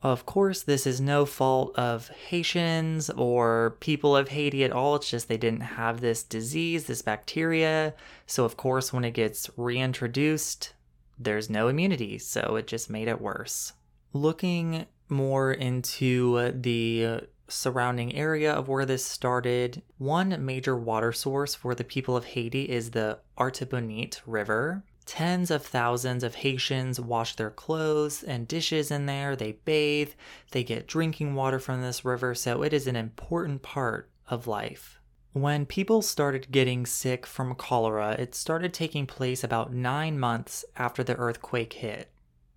Of 0.03 0.27
course, 0.27 0.65
this 0.65 0.85
is 0.85 1.01
no 1.01 1.25
fault 1.27 1.79
of 1.79 2.09
Haitians 2.09 3.09
or 3.11 3.77
people 3.79 4.17
of 4.17 4.31
Haiti 4.31 4.65
at 4.65 4.73
all. 4.73 4.97
It's 4.97 5.09
just 5.09 5.29
they 5.29 5.37
didn't 5.37 5.61
have 5.61 6.01
this 6.01 6.25
disease, 6.25 6.87
this 6.87 7.03
bacteria. 7.03 7.95
So, 8.27 8.45
of 8.45 8.57
course, 8.57 8.93
when 8.93 9.05
it 9.05 9.15
gets 9.15 9.49
reintroduced, 9.57 10.75
there's 11.17 11.49
no 11.49 11.69
immunity. 11.69 12.19
So, 12.19 12.57
it 12.57 12.67
just 12.67 12.91
made 12.91 13.07
it 13.07 13.21
worse. 13.21 13.75
Looking 14.13 14.87
more 15.12 15.52
into 15.52 16.37
uh, 16.38 16.52
the 16.52 17.07
uh, 17.07 17.21
surrounding 17.47 18.14
area 18.14 18.52
of 18.52 18.69
where 18.69 18.87
this 18.87 19.04
started, 19.04 19.83
one 19.99 20.45
major 20.45 20.76
water 20.76 21.12
source 21.12 21.54
for 21.54 21.75
the 21.75 21.85
people 21.85 22.16
of 22.16 22.25
Haiti 22.25 22.62
is 22.62 22.90
the 22.90 23.19
Artibonite 23.38 24.21
River. 24.26 24.83
Tens 25.04 25.50
of 25.50 25.64
thousands 25.64 26.25
of 26.25 26.37
Haitians 26.37 27.00
wash 27.00 27.37
their 27.37 27.50
clothes 27.50 28.23
and 28.23 28.49
dishes 28.49 28.90
in 28.90 29.07
there. 29.07 29.37
They 29.37 29.52
bathe. 29.64 30.12
They 30.52 30.64
get 30.64 30.87
drinking 30.87 31.35
water 31.35 31.59
from 31.59 31.83
this 31.83 32.04
river. 32.04 32.35
So 32.35 32.62
it 32.62 32.73
is 32.73 32.87
an 32.87 32.97
important 32.97 33.62
part 33.62 34.09
of 34.28 34.47
life. 34.47 35.00
When 35.33 35.66
people 35.66 36.02
started 36.02 36.52
getting 36.52 36.87
sick 36.87 37.26
from 37.26 37.54
cholera, 37.54 38.12
it 38.19 38.35
started 38.35 38.73
taking 38.73 39.07
place 39.07 39.42
about 39.42 39.73
nine 39.73 40.19
months 40.19 40.64
after 40.76 41.02
the 41.02 41.16
earthquake 41.16 41.73
hit. 41.73 42.12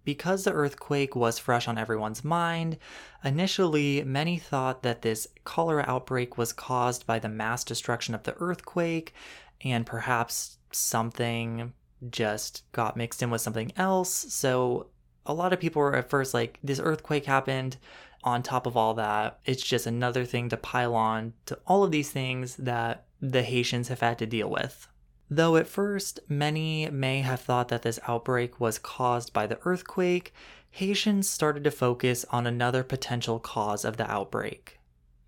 Because 0.06 0.44
the 0.44 0.54
earthquake 0.54 1.16
was 1.16 1.40
fresh 1.40 1.68
on 1.68 1.78
everyone's 1.78 2.24
mind, 2.24 2.78
initially 3.24 4.04
many 4.04 4.38
thought 4.38 4.84
that 4.84 5.02
this 5.02 5.28
cholera 5.44 5.84
outbreak 5.88 6.38
was 6.38 6.54
caused 6.54 7.06
by 7.06 7.20
the 7.20 7.28
mass 7.28 7.64
destruction 7.64 8.16
of 8.16 8.24
the 8.24 8.36
earthquake 8.38 9.14
and 9.62 9.86
perhaps 9.86 10.58
something 10.72 11.74
just 12.12 12.64
got 12.72 12.96
mixed 12.96 13.24
in 13.24 13.30
with 13.30 13.42
something 13.42 13.72
else. 13.78 14.12
So 14.30 14.88
a 15.26 15.34
lot 15.34 15.54
of 15.54 15.60
people 15.60 15.82
were 15.82 15.96
at 15.96 16.10
first 16.10 16.34
like, 16.34 16.60
this 16.64 16.80
earthquake 16.80 17.26
happened. 17.26 17.78
On 18.24 18.42
top 18.42 18.66
of 18.66 18.76
all 18.76 18.96
that, 18.96 19.40
it's 19.46 19.62
just 19.62 19.86
another 19.86 20.26
thing 20.26 20.50
to 20.50 20.58
pile 20.58 20.96
on 20.96 21.34
to 21.46 21.60
all 21.68 21.84
of 21.84 21.92
these 21.92 22.10
things 22.10 22.56
that 22.56 23.06
the 23.22 23.44
Haitians 23.44 23.88
have 23.90 24.00
had 24.00 24.18
to 24.20 24.26
deal 24.26 24.50
with. 24.50 24.88
Though 25.30 25.56
at 25.56 25.68
first 25.68 26.20
many 26.30 26.90
may 26.90 27.22
have 27.22 27.42
thought 27.42 27.70
that 27.70 27.82
this 27.82 28.00
outbreak 28.08 28.60
was 28.60 28.78
caused 28.78 29.34
by 29.34 29.48
the 29.48 29.60
earthquake, 29.66 30.34
Haitians 30.70 31.30
started 31.30 31.64
to 31.64 31.72
focus 31.72 32.26
on 32.30 32.46
another 32.46 32.84
potential 32.84 33.40
cause 33.40 33.86
of 33.86 33.98
the 33.98 34.10
outbreak 34.10 34.80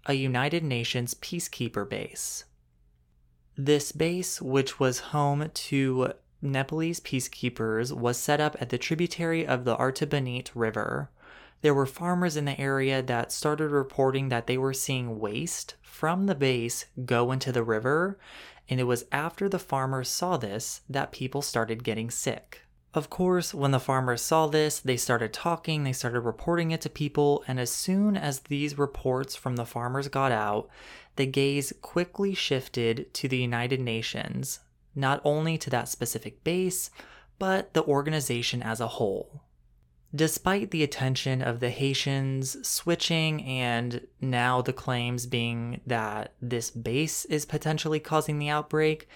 a 0.08 0.13
United 0.13 0.63
Nations 0.63 1.13
peacekeeper 1.13 1.88
base. 1.88 2.46
This 3.58 3.92
base, 3.92 4.42
which 4.42 4.80
was 4.80 5.12
home 5.12 5.50
to 5.54 6.13
Nepalese 6.42 7.01
peacekeepers 7.01 7.92
was 7.92 8.18
set 8.18 8.39
up 8.39 8.56
at 8.62 8.70
the 8.70 8.77
tributary 8.77 9.46
of 9.46 9.66
the 9.66 9.75
Artibonite 9.75 10.51
River. 10.56 11.10
There 11.62 11.74
were 11.74 11.86
farmers 11.86 12.38
in 12.38 12.46
the 12.46 12.60
area 12.60 13.01
that 13.01 13.32
started 13.32 13.72
reporting 13.72 14.30
that 14.30 14.48
they 14.48 14.58
were 14.58 14.74
seeing 14.74 15.20
waste 15.20 15.75
from 15.82 16.27
the 16.27 16.36
base 16.36 16.86
go 17.06 17.32
into 17.32 17.51
the 17.51 17.63
river, 17.63 18.18
and 18.70 18.80
it 18.80 18.86
was 18.86 19.06
after 19.12 19.48
the 19.48 19.60
farmers 19.60 20.10
saw 20.10 20.38
this 20.38 20.82
that 20.90 21.12
people 21.12 21.42
started 21.42 21.84
getting 21.84 22.10
sick. 22.10 22.62
Of 22.94 23.10
course, 23.10 23.54
when 23.54 23.72
the 23.72 23.80
farmers 23.80 24.22
saw 24.22 24.48
this, 24.48 24.80
they 24.80 24.98
started 24.98 25.32
talking, 25.34 25.84
they 25.84 25.94
started 25.94 26.22
reporting 26.22 26.72
it 26.72 26.82
to 26.82 26.90
people, 26.90 27.44
and 27.48 27.60
as 27.60 27.70
soon 27.70 28.18
as 28.18 28.40
these 28.40 28.78
reports 28.78 29.36
from 29.36 29.56
the 29.56 29.66
farmers 29.66 30.08
got 30.08 30.32
out, 30.32 30.68
the 31.16 31.26
gaze 31.26 31.74
quickly 31.82 32.34
shifted 32.34 33.14
to 33.14 33.28
the 33.28 33.38
United 33.38 33.80
Nations, 33.80 34.62
not 34.96 35.22
only 35.24 35.58
to 35.60 35.70
that 35.70 35.90
specific 35.90 36.44
base, 36.44 36.90
but 37.38 37.74
the 37.74 37.84
organization 37.84 38.64
as 38.64 38.80
a 38.80 38.88
whole. 38.88 39.44
Despite 40.16 40.72
the 40.72 40.84
attention 40.84 41.42
of 41.42 41.60
the 41.60 41.70
Haitians 41.70 42.66
switching 42.66 43.44
and 43.44 44.08
now 44.22 44.62
the 44.62 44.72
claims 44.72 45.26
being 45.26 45.82
that 45.86 46.34
this 46.42 46.72
base 46.72 47.26
is 47.26 47.46
potentially 47.46 48.00
causing 48.00 48.40
the 48.40 48.50
outbreak, 48.50 49.10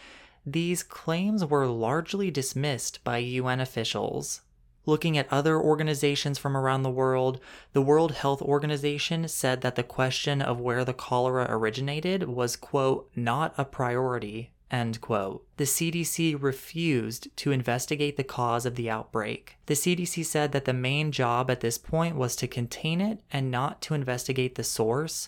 these 0.45 0.83
claims 0.83 1.45
were 1.45 1.67
largely 1.67 2.29
dismissed 2.29 3.03
by 3.03 3.19
UN 3.19 3.61
officials. 3.61 4.41
Looking 4.85 5.17
at 5.17 5.31
other 5.31 5.59
organizations 5.59 6.37
from 6.37 6.57
around 6.57 6.83
the 6.83 6.89
world, 6.89 7.39
the 7.71 7.81
World 7.81 8.13
Health 8.13 8.41
Organization 8.41 9.27
said 9.27 9.61
that 9.61 9.75
the 9.75 9.83
question 9.83 10.41
of 10.41 10.59
where 10.59 10.83
the 10.83 10.93
cholera 10.93 11.45
originated 11.49 12.23
was, 12.23 12.55
quote, 12.55 13.09
not 13.15 13.53
a 13.57 13.63
priority, 13.63 14.51
End 14.71 15.01
quote. 15.01 15.45
The 15.57 15.65
CDC 15.65 16.41
refused 16.41 17.27
to 17.37 17.51
investigate 17.51 18.15
the 18.15 18.23
cause 18.23 18.65
of 18.65 18.75
the 18.75 18.89
outbreak. 18.89 19.57
The 19.65 19.73
CDC 19.73 20.25
said 20.25 20.53
that 20.53 20.63
the 20.63 20.73
main 20.73 21.11
job 21.11 21.51
at 21.51 21.59
this 21.59 21.77
point 21.77 22.15
was 22.15 22.37
to 22.37 22.47
contain 22.47 23.01
it 23.01 23.19
and 23.31 23.51
not 23.51 23.81
to 23.81 23.93
investigate 23.93 24.55
the 24.55 24.63
source, 24.63 25.27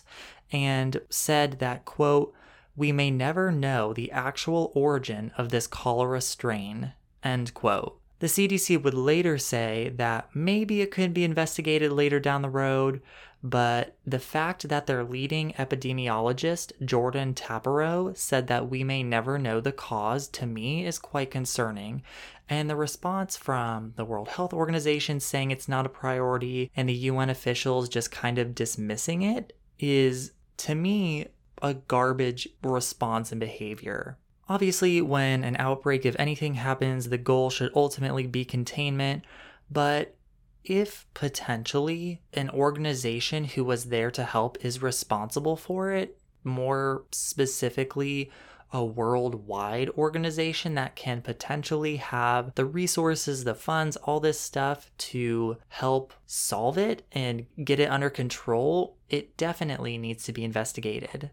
and 0.50 1.00
said 1.10 1.58
that, 1.58 1.84
quote, 1.84 2.34
we 2.74 2.90
may 2.90 3.10
never 3.10 3.52
know 3.52 3.92
the 3.92 4.10
actual 4.10 4.72
origin 4.74 5.30
of 5.36 5.50
this 5.50 5.66
cholera 5.66 6.20
strain, 6.20 6.92
end 7.22 7.52
quote. 7.54 8.00
The 8.20 8.26
CDC 8.26 8.82
would 8.82 8.94
later 8.94 9.38
say 9.38 9.92
that 9.96 10.30
maybe 10.34 10.80
it 10.80 10.90
could 10.90 11.12
be 11.12 11.24
investigated 11.24 11.92
later 11.92 12.20
down 12.20 12.42
the 12.42 12.48
road, 12.48 13.02
but 13.42 13.98
the 14.06 14.18
fact 14.18 14.68
that 14.68 14.86
their 14.86 15.04
leading 15.04 15.52
epidemiologist, 15.58 16.72
Jordan 16.82 17.34
Tappero, 17.34 18.16
said 18.16 18.46
that 18.46 18.70
we 18.70 18.82
may 18.82 19.02
never 19.02 19.38
know 19.38 19.60
the 19.60 19.72
cause 19.72 20.28
to 20.28 20.46
me 20.46 20.86
is 20.86 20.98
quite 20.98 21.30
concerning. 21.30 22.02
And 22.48 22.70
the 22.70 22.76
response 22.76 23.36
from 23.36 23.92
the 23.96 24.04
World 24.04 24.28
Health 24.28 24.54
Organization 24.54 25.20
saying 25.20 25.50
it's 25.50 25.68
not 25.68 25.86
a 25.86 25.90
priority 25.90 26.70
and 26.74 26.88
the 26.88 26.94
UN 26.94 27.28
officials 27.28 27.88
just 27.88 28.10
kind 28.10 28.38
of 28.38 28.54
dismissing 28.54 29.22
it 29.22 29.54
is, 29.78 30.32
to 30.58 30.74
me, 30.74 31.26
a 31.60 31.74
garbage 31.74 32.48
response 32.62 33.32
and 33.32 33.40
behavior. 33.40 34.18
Obviously, 34.48 35.00
when 35.00 35.42
an 35.42 35.56
outbreak 35.58 36.04
of 36.04 36.16
anything 36.18 36.54
happens, 36.54 37.08
the 37.08 37.18
goal 37.18 37.50
should 37.50 37.72
ultimately 37.74 38.26
be 38.26 38.44
containment, 38.44 39.24
but 39.70 40.16
if 40.64 41.06
potentially 41.14 42.22
an 42.32 42.50
organization 42.50 43.44
who 43.44 43.64
was 43.64 43.86
there 43.86 44.10
to 44.10 44.24
help 44.24 44.62
is 44.64 44.82
responsible 44.82 45.56
for 45.56 45.92
it, 45.92 46.18
more 46.42 47.04
specifically, 47.10 48.30
a 48.72 48.84
worldwide 48.84 49.88
organization 49.90 50.74
that 50.74 50.96
can 50.96 51.22
potentially 51.22 51.96
have 51.96 52.54
the 52.56 52.64
resources, 52.64 53.44
the 53.44 53.54
funds, 53.54 53.96
all 53.98 54.18
this 54.18 54.40
stuff 54.40 54.90
to 54.98 55.56
help 55.68 56.12
solve 56.26 56.76
it 56.76 57.06
and 57.12 57.46
get 57.64 57.78
it 57.78 57.88
under 57.88 58.10
control, 58.10 58.96
it 59.08 59.36
definitely 59.36 59.96
needs 59.96 60.24
to 60.24 60.32
be 60.32 60.42
investigated. 60.42 61.30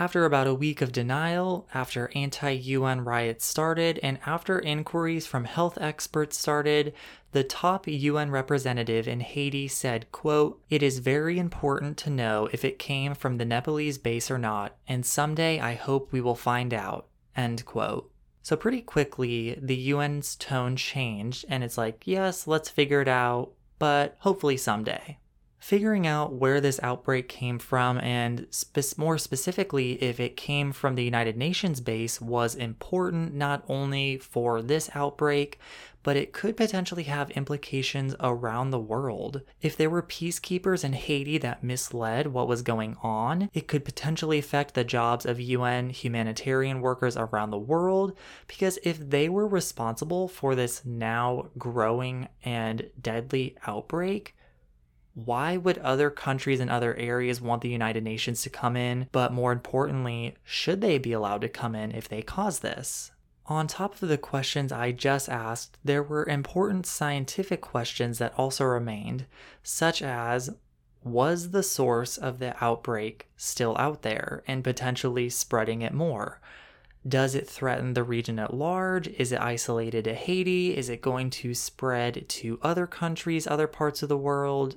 After 0.00 0.24
about 0.24 0.46
a 0.46 0.54
week 0.54 0.80
of 0.80 0.92
denial, 0.92 1.66
after 1.74 2.12
anti 2.14 2.52
UN 2.52 3.00
riots 3.00 3.44
started, 3.44 3.98
and 4.00 4.20
after 4.24 4.60
inquiries 4.60 5.26
from 5.26 5.44
health 5.44 5.76
experts 5.80 6.38
started, 6.38 6.94
the 7.32 7.42
top 7.42 7.88
UN 7.88 8.30
representative 8.30 9.08
in 9.08 9.18
Haiti 9.18 9.66
said, 9.66 10.12
quote, 10.12 10.62
It 10.70 10.84
is 10.84 11.00
very 11.00 11.36
important 11.36 11.96
to 11.98 12.10
know 12.10 12.48
if 12.52 12.64
it 12.64 12.78
came 12.78 13.14
from 13.14 13.38
the 13.38 13.44
Nepalese 13.44 13.98
base 13.98 14.30
or 14.30 14.38
not, 14.38 14.76
and 14.86 15.04
someday 15.04 15.58
I 15.58 15.74
hope 15.74 16.12
we 16.12 16.20
will 16.20 16.36
find 16.36 16.72
out. 16.72 17.08
End 17.36 17.64
quote. 17.64 18.08
So, 18.44 18.54
pretty 18.54 18.82
quickly, 18.82 19.58
the 19.60 19.90
UN's 19.90 20.36
tone 20.36 20.76
changed, 20.76 21.44
and 21.48 21.64
it's 21.64 21.76
like, 21.76 22.06
yes, 22.06 22.46
let's 22.46 22.70
figure 22.70 23.02
it 23.02 23.08
out, 23.08 23.50
but 23.80 24.14
hopefully 24.20 24.58
someday 24.58 25.18
figuring 25.58 26.06
out 26.06 26.32
where 26.32 26.60
this 26.60 26.80
outbreak 26.82 27.28
came 27.28 27.58
from 27.58 27.98
and 27.98 28.46
spe- 28.50 28.96
more 28.96 29.18
specifically 29.18 30.02
if 30.02 30.20
it 30.20 30.36
came 30.36 30.72
from 30.72 30.94
the 30.94 31.04
United 31.04 31.36
Nations 31.36 31.80
base 31.80 32.20
was 32.20 32.54
important 32.54 33.34
not 33.34 33.64
only 33.68 34.18
for 34.18 34.62
this 34.62 34.88
outbreak 34.94 35.58
but 36.02 36.16
it 36.16 36.32
could 36.32 36.56
potentially 36.56 37.02
have 37.02 37.30
implications 37.32 38.14
around 38.20 38.70
the 38.70 38.78
world. 38.78 39.42
If 39.60 39.76
there 39.76 39.90
were 39.90 40.02
peacekeepers 40.02 40.82
in 40.82 40.94
Haiti 40.94 41.36
that 41.36 41.62
misled 41.62 42.28
what 42.28 42.48
was 42.48 42.62
going 42.62 42.96
on, 43.02 43.50
it 43.52 43.68
could 43.68 43.84
potentially 43.84 44.38
affect 44.38 44.72
the 44.72 44.84
jobs 44.84 45.26
of 45.26 45.38
UN 45.38 45.90
humanitarian 45.90 46.80
workers 46.80 47.16
around 47.16 47.50
the 47.50 47.58
world, 47.58 48.16
because 48.46 48.78
if 48.84 49.10
they 49.10 49.28
were 49.28 49.46
responsible 49.46 50.28
for 50.28 50.54
this 50.54 50.82
now 50.84 51.50
growing 51.58 52.28
and 52.42 52.88
deadly 53.00 53.56
outbreak, 53.66 54.34
why 55.24 55.56
would 55.56 55.78
other 55.78 56.10
countries 56.10 56.60
and 56.60 56.70
other 56.70 56.94
areas 56.94 57.40
want 57.40 57.60
the 57.60 57.68
United 57.68 58.04
Nations 58.04 58.42
to 58.42 58.50
come 58.50 58.76
in? 58.76 59.08
But 59.10 59.32
more 59.32 59.50
importantly, 59.50 60.36
should 60.44 60.80
they 60.80 60.96
be 60.96 61.12
allowed 61.12 61.40
to 61.40 61.48
come 61.48 61.74
in 61.74 61.90
if 61.90 62.08
they 62.08 62.22
cause 62.22 62.60
this? 62.60 63.10
On 63.46 63.66
top 63.66 64.00
of 64.00 64.08
the 64.08 64.18
questions 64.18 64.70
I 64.70 64.92
just 64.92 65.28
asked, 65.28 65.76
there 65.82 66.04
were 66.04 66.24
important 66.24 66.86
scientific 66.86 67.60
questions 67.60 68.18
that 68.18 68.38
also 68.38 68.64
remained, 68.64 69.26
such 69.64 70.02
as 70.02 70.50
was 71.02 71.50
the 71.50 71.64
source 71.64 72.16
of 72.16 72.38
the 72.38 72.54
outbreak 72.62 73.28
still 73.36 73.76
out 73.76 74.02
there 74.02 74.44
and 74.46 74.62
potentially 74.62 75.28
spreading 75.30 75.82
it 75.82 75.94
more? 75.94 76.40
Does 77.06 77.34
it 77.34 77.48
threaten 77.48 77.94
the 77.94 78.04
region 78.04 78.38
at 78.38 78.54
large? 78.54 79.08
Is 79.08 79.32
it 79.32 79.40
isolated 79.40 80.04
to 80.04 80.14
Haiti? 80.14 80.76
Is 80.76 80.88
it 80.88 81.02
going 81.02 81.30
to 81.30 81.54
spread 81.54 82.28
to 82.28 82.60
other 82.62 82.86
countries, 82.86 83.48
other 83.48 83.66
parts 83.66 84.02
of 84.02 84.08
the 84.08 84.16
world? 84.16 84.76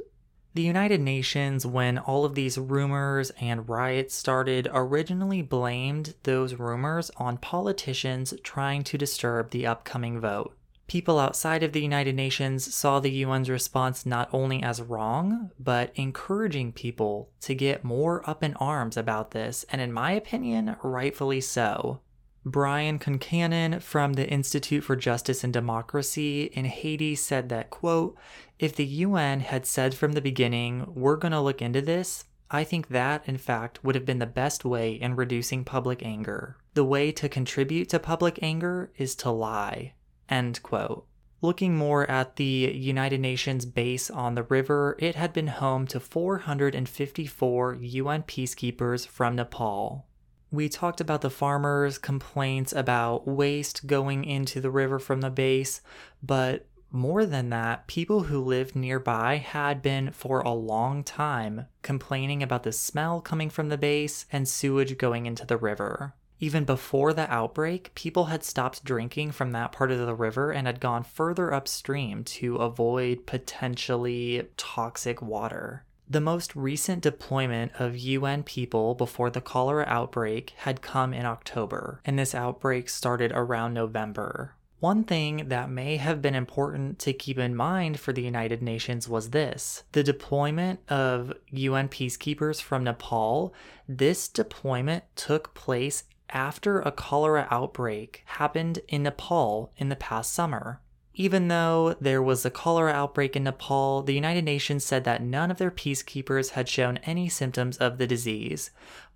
The 0.53 0.62
United 0.62 1.00
Nations, 1.00 1.65
when 1.65 1.98
all 1.98 2.25
of 2.25 2.36
these 2.36 2.58
rumors 2.58 3.31
and 3.39 3.70
riots 3.70 4.13
started, 4.13 4.67
originally 4.74 5.41
blamed 5.41 6.15
those 6.24 6.55
rumors 6.55 7.10
on 7.15 7.38
politicians 7.38 8.34
trying 8.43 8.84
to 8.84 8.98
disturb 8.98 9.51
the 9.51 9.65
upcoming 9.65 10.20
vote. 10.20 10.53
People 10.88 11.20
outside 11.20 11.63
of 11.63 11.72
the 11.72 11.81
United 11.81 12.15
Nations 12.15 12.75
saw 12.75 13.00
the 13.00 13.24
UN's 13.24 13.50
response 13.50 14.05
not 14.05 14.27
only 14.34 14.62
as 14.62 14.81
wrong, 14.81 15.51
but 15.58 15.93
encouraging 15.96 16.74
people 16.74 17.29
to 17.39 17.55
get 17.55 17.86
more 17.86 18.29
up 18.29 18.43
in 18.43 18.53
arms 18.55 18.98
about 18.98 19.31
this, 19.31 19.63
and 19.72 19.79
in 19.79 19.93
my 19.93 20.12
opinion, 20.12 20.75
rightfully 20.84 21.39
so. 21.39 22.01
Brian 22.43 22.98
Concannon 22.98 23.81
from 23.81 24.13
the 24.13 24.27
Institute 24.27 24.84
for 24.84 24.96
Justice 24.96 25.43
and 25.43 25.53
Democracy 25.53 26.46
in 26.46 26.65
Haiti 26.65 27.15
said 27.15 27.50
that, 27.50 27.70
quote, 27.70 28.17
if 28.62 28.75
the 28.75 28.86
UN 28.86 29.39
had 29.39 29.65
said 29.65 29.96
from 29.96 30.12
the 30.12 30.22
beginning, 30.22 30.86
we're 30.88 31.15
going 31.15 31.32
to 31.32 31.41
look 31.41 31.63
into 31.63 31.82
this, 31.82 32.25
I 32.51 32.63
think 32.63 32.89
that, 32.89 33.27
in 33.27 33.38
fact, 33.38 33.84
would 33.84 33.96
have 33.96 34.06
been 34.06 34.20
the 34.20 34.27
best 34.27 34.63
way 34.63 34.94
in 34.94 35.15
reducing 35.15 35.65
public 35.65 36.06
anger. 36.06 36.58
The 36.75 36.84
way 36.84 37.12
to 37.13 37.27
contribute 37.27 37.89
to 37.89 37.98
public 37.98 38.38
anger 38.44 38.91
is 38.98 39.15
to 39.15 39.32
lie. 39.32 39.96
End 40.30 40.62
quote. 40.62 41.08
Looking 41.41 41.75
more 41.75 42.10
at 42.10 42.36
the 42.36 42.72
United 42.75 43.20
Nations 43.20 43.65
base 43.65 44.12
on 44.12 44.36
the 44.36 44.44
river, 44.44 44.96
it 45.00 45.15
had 45.15 45.34
been 45.34 45.48
home 45.48 45.88
to 45.88 46.00
454 46.00 47.77
UN 47.82 48.22
peacekeepers 48.22 49.08
from 49.08 49.38
Nepal. 49.38 50.06
We 50.51 50.70
talked 50.70 51.01
about 51.01 51.22
the 51.22 51.32
farmers' 51.32 51.98
complaints 51.98 52.74
about 52.74 53.27
waste 53.27 53.88
going 53.88 54.24
into 54.24 54.62
the 54.62 54.70
river 54.70 55.00
from 55.00 55.22
the 55.22 55.32
base, 55.32 55.82
but 56.22 56.68
more 56.92 57.26
than 57.26 57.50
that, 57.50 57.88
people 57.88 58.24
who 58.24 58.40
lived 58.40 58.76
nearby 58.76 59.38
had 59.38 59.82
been 59.82 60.12
for 60.12 60.42
a 60.42 60.54
long 60.54 61.04
time 61.04 61.68
complaining 61.82 62.44
about 62.44 62.64
the 62.64 62.72
smell 62.72 63.22
coming 63.22 63.50
from 63.50 63.70
the 63.70 63.78
base 63.78 64.26
and 64.32 64.48
sewage 64.48 64.98
going 64.98 65.26
into 65.26 65.46
the 65.46 65.58
river. 65.58 66.14
Even 66.40 66.66
before 66.66 67.14
the 67.14 67.32
outbreak, 67.32 67.94
people 67.94 68.26
had 68.26 68.44
stopped 68.44 68.84
drinking 68.84 69.32
from 69.32 69.52
that 69.52 69.72
part 69.72 69.92
of 69.92 70.00
the 70.00 70.16
river 70.16 70.52
and 70.52 70.66
had 70.66 70.80
gone 70.80 71.04
further 71.04 71.54
upstream 71.54 72.24
to 72.24 72.56
avoid 72.56 73.28
potentially 73.28 74.48
toxic 74.58 75.22
water. 75.22 75.86
The 76.10 76.20
most 76.20 76.56
recent 76.56 77.04
deployment 77.04 77.72
of 77.80 77.96
UN 77.96 78.44
people 78.44 78.96
before 78.96 79.30
the 79.30 79.40
cholera 79.40 79.86
outbreak 79.88 80.54
had 80.58 80.82
come 80.82 81.14
in 81.14 81.25
October, 81.25 82.01
and 82.04 82.20
this 82.20 82.36
outbreak 82.36 82.90
started 82.90 83.32
around 83.34 83.74
November. 83.75 84.56
One 84.81 85.03
thing 85.03 85.50
that 85.50 85.70
may 85.70 85.98
have 85.98 86.24
been 86.24 86.33
important 86.33 86.98
to 87.00 87.13
keep 87.13 87.37
in 87.37 87.55
mind 87.55 88.00
for 88.00 88.13
the 88.13 88.24
United 88.24 88.63
Nations 88.63 89.07
was 89.07 89.29
this 89.29 89.83
the 89.91 90.01
deployment 90.01 90.79
of 90.89 91.31
UN 91.51 91.87
peacekeepers 91.87 92.59
from 92.59 92.83
Nepal. 92.83 93.53
This 93.87 94.27
deployment 94.27 95.03
took 95.15 95.53
place 95.53 96.05
after 96.31 96.79
a 96.79 96.91
cholera 96.91 97.48
outbreak 97.51 98.24
happened 98.25 98.79
in 98.87 99.03
Nepal 99.03 99.72
in 99.77 99.89
the 99.89 99.96
past 99.96 100.33
summer. 100.33 100.81
Even 101.13 101.50
though 101.50 101.96
there 102.01 102.24
was 102.24 102.44
a 102.44 102.50
cholera 102.50 102.91
outbreak 102.91 103.35
in 103.35 103.44
Nepal, 103.44 104.01
the 104.01 104.15
United 104.15 104.46
Nations 104.46 104.83
said 104.83 105.03
that 105.03 105.22
none 105.22 105.51
of 105.51 105.59
their 105.59 105.70
peacekeepers 105.70 106.51
had 106.51 106.67
shown 106.67 106.98
any 107.03 107.29
symptoms 107.29 107.77
of 107.77 108.00
the 108.00 108.07
disease. 108.07 108.72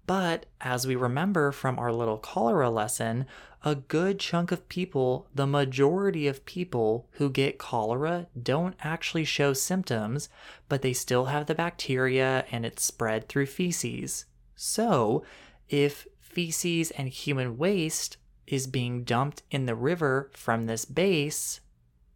But 0.07 0.45
as 0.61 0.85
we 0.85 0.95
remember 0.95 1.51
from 1.51 1.79
our 1.79 1.91
little 1.91 2.17
cholera 2.17 2.69
lesson, 2.69 3.25
a 3.63 3.73
good 3.73 4.19
chunk 4.19 4.51
of 4.51 4.69
people, 4.69 5.27
the 5.33 5.47
majority 5.47 6.27
of 6.27 6.45
people 6.45 7.07
who 7.13 7.29
get 7.31 7.57
cholera, 7.57 8.27
don't 8.41 8.75
actually 8.81 9.25
show 9.25 9.53
symptoms, 9.53 10.29
but 10.69 10.83
they 10.83 10.93
still 10.93 11.25
have 11.25 11.47
the 11.47 11.55
bacteria 11.55 12.45
and 12.51 12.65
it's 12.65 12.83
spread 12.83 13.27
through 13.27 13.47
feces. 13.47 14.25
So, 14.55 15.23
if 15.67 16.07
feces 16.19 16.91
and 16.91 17.09
human 17.09 17.57
waste 17.57 18.17
is 18.45 18.67
being 18.67 19.03
dumped 19.03 19.41
in 19.49 19.65
the 19.65 19.75
river 19.75 20.29
from 20.33 20.67
this 20.67 20.85
base, 20.85 21.61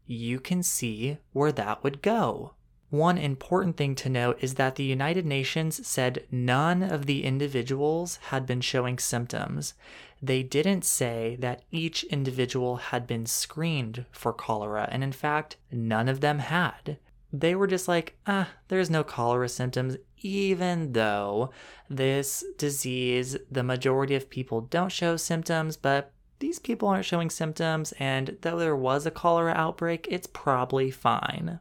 you 0.06 0.40
can 0.40 0.62
see 0.62 1.18
where 1.34 1.52
that 1.52 1.84
would 1.84 2.04
go. 2.04 2.54
One 2.90 3.20
important 3.20 3.78
thing 3.78 3.94
to 3.96 4.10
note 4.10 4.40
is 4.42 4.56
that 4.56 4.76
the 4.76 4.84
United 4.84 5.24
Nations 5.24 5.86
said 5.88 6.26
none 6.32 6.82
of 6.82 7.06
the 7.06 7.24
individuals 7.24 8.18
had 8.30 8.48
been 8.48 8.62
showing 8.62 8.98
symptoms. 8.98 9.76
They 10.24 10.42
didn't 10.42 10.84
say 10.86 11.38
that 11.40 11.62
each 11.70 12.04
individual 12.06 12.78
had 12.78 13.06
been 13.06 13.28
screened 13.28 14.06
for 14.12 14.34
cholera, 14.34 14.90
and 14.92 15.04
in 15.04 15.12
fact, 15.12 15.58
none 15.72 16.10
of 16.10 16.22
them 16.22 16.40
had. 16.40 16.98
They 17.32 17.54
were 17.54 17.68
just 17.68 17.88
like, 17.88 18.18
ah, 18.26 18.50
there's 18.70 18.90
no 18.90 19.04
cholera 19.04 19.50
symptoms, 19.50 19.98
even 20.22 20.94
though 20.94 21.52
this 21.90 22.44
disease, 22.58 23.38
the 23.52 23.64
majority 23.64 24.16
of 24.16 24.32
people 24.32 24.62
don't 24.62 24.92
show 24.92 25.16
symptoms, 25.16 25.78
but 25.78 26.12
these 26.40 26.58
people 26.58 26.88
aren't 26.88 27.06
showing 27.06 27.30
symptoms, 27.30 27.94
and 28.00 28.36
though 28.42 28.58
there 28.58 28.76
was 28.76 29.06
a 29.06 29.12
cholera 29.12 29.54
outbreak, 29.54 30.08
it's 30.10 30.28
probably 30.28 30.90
fine. 30.90 31.60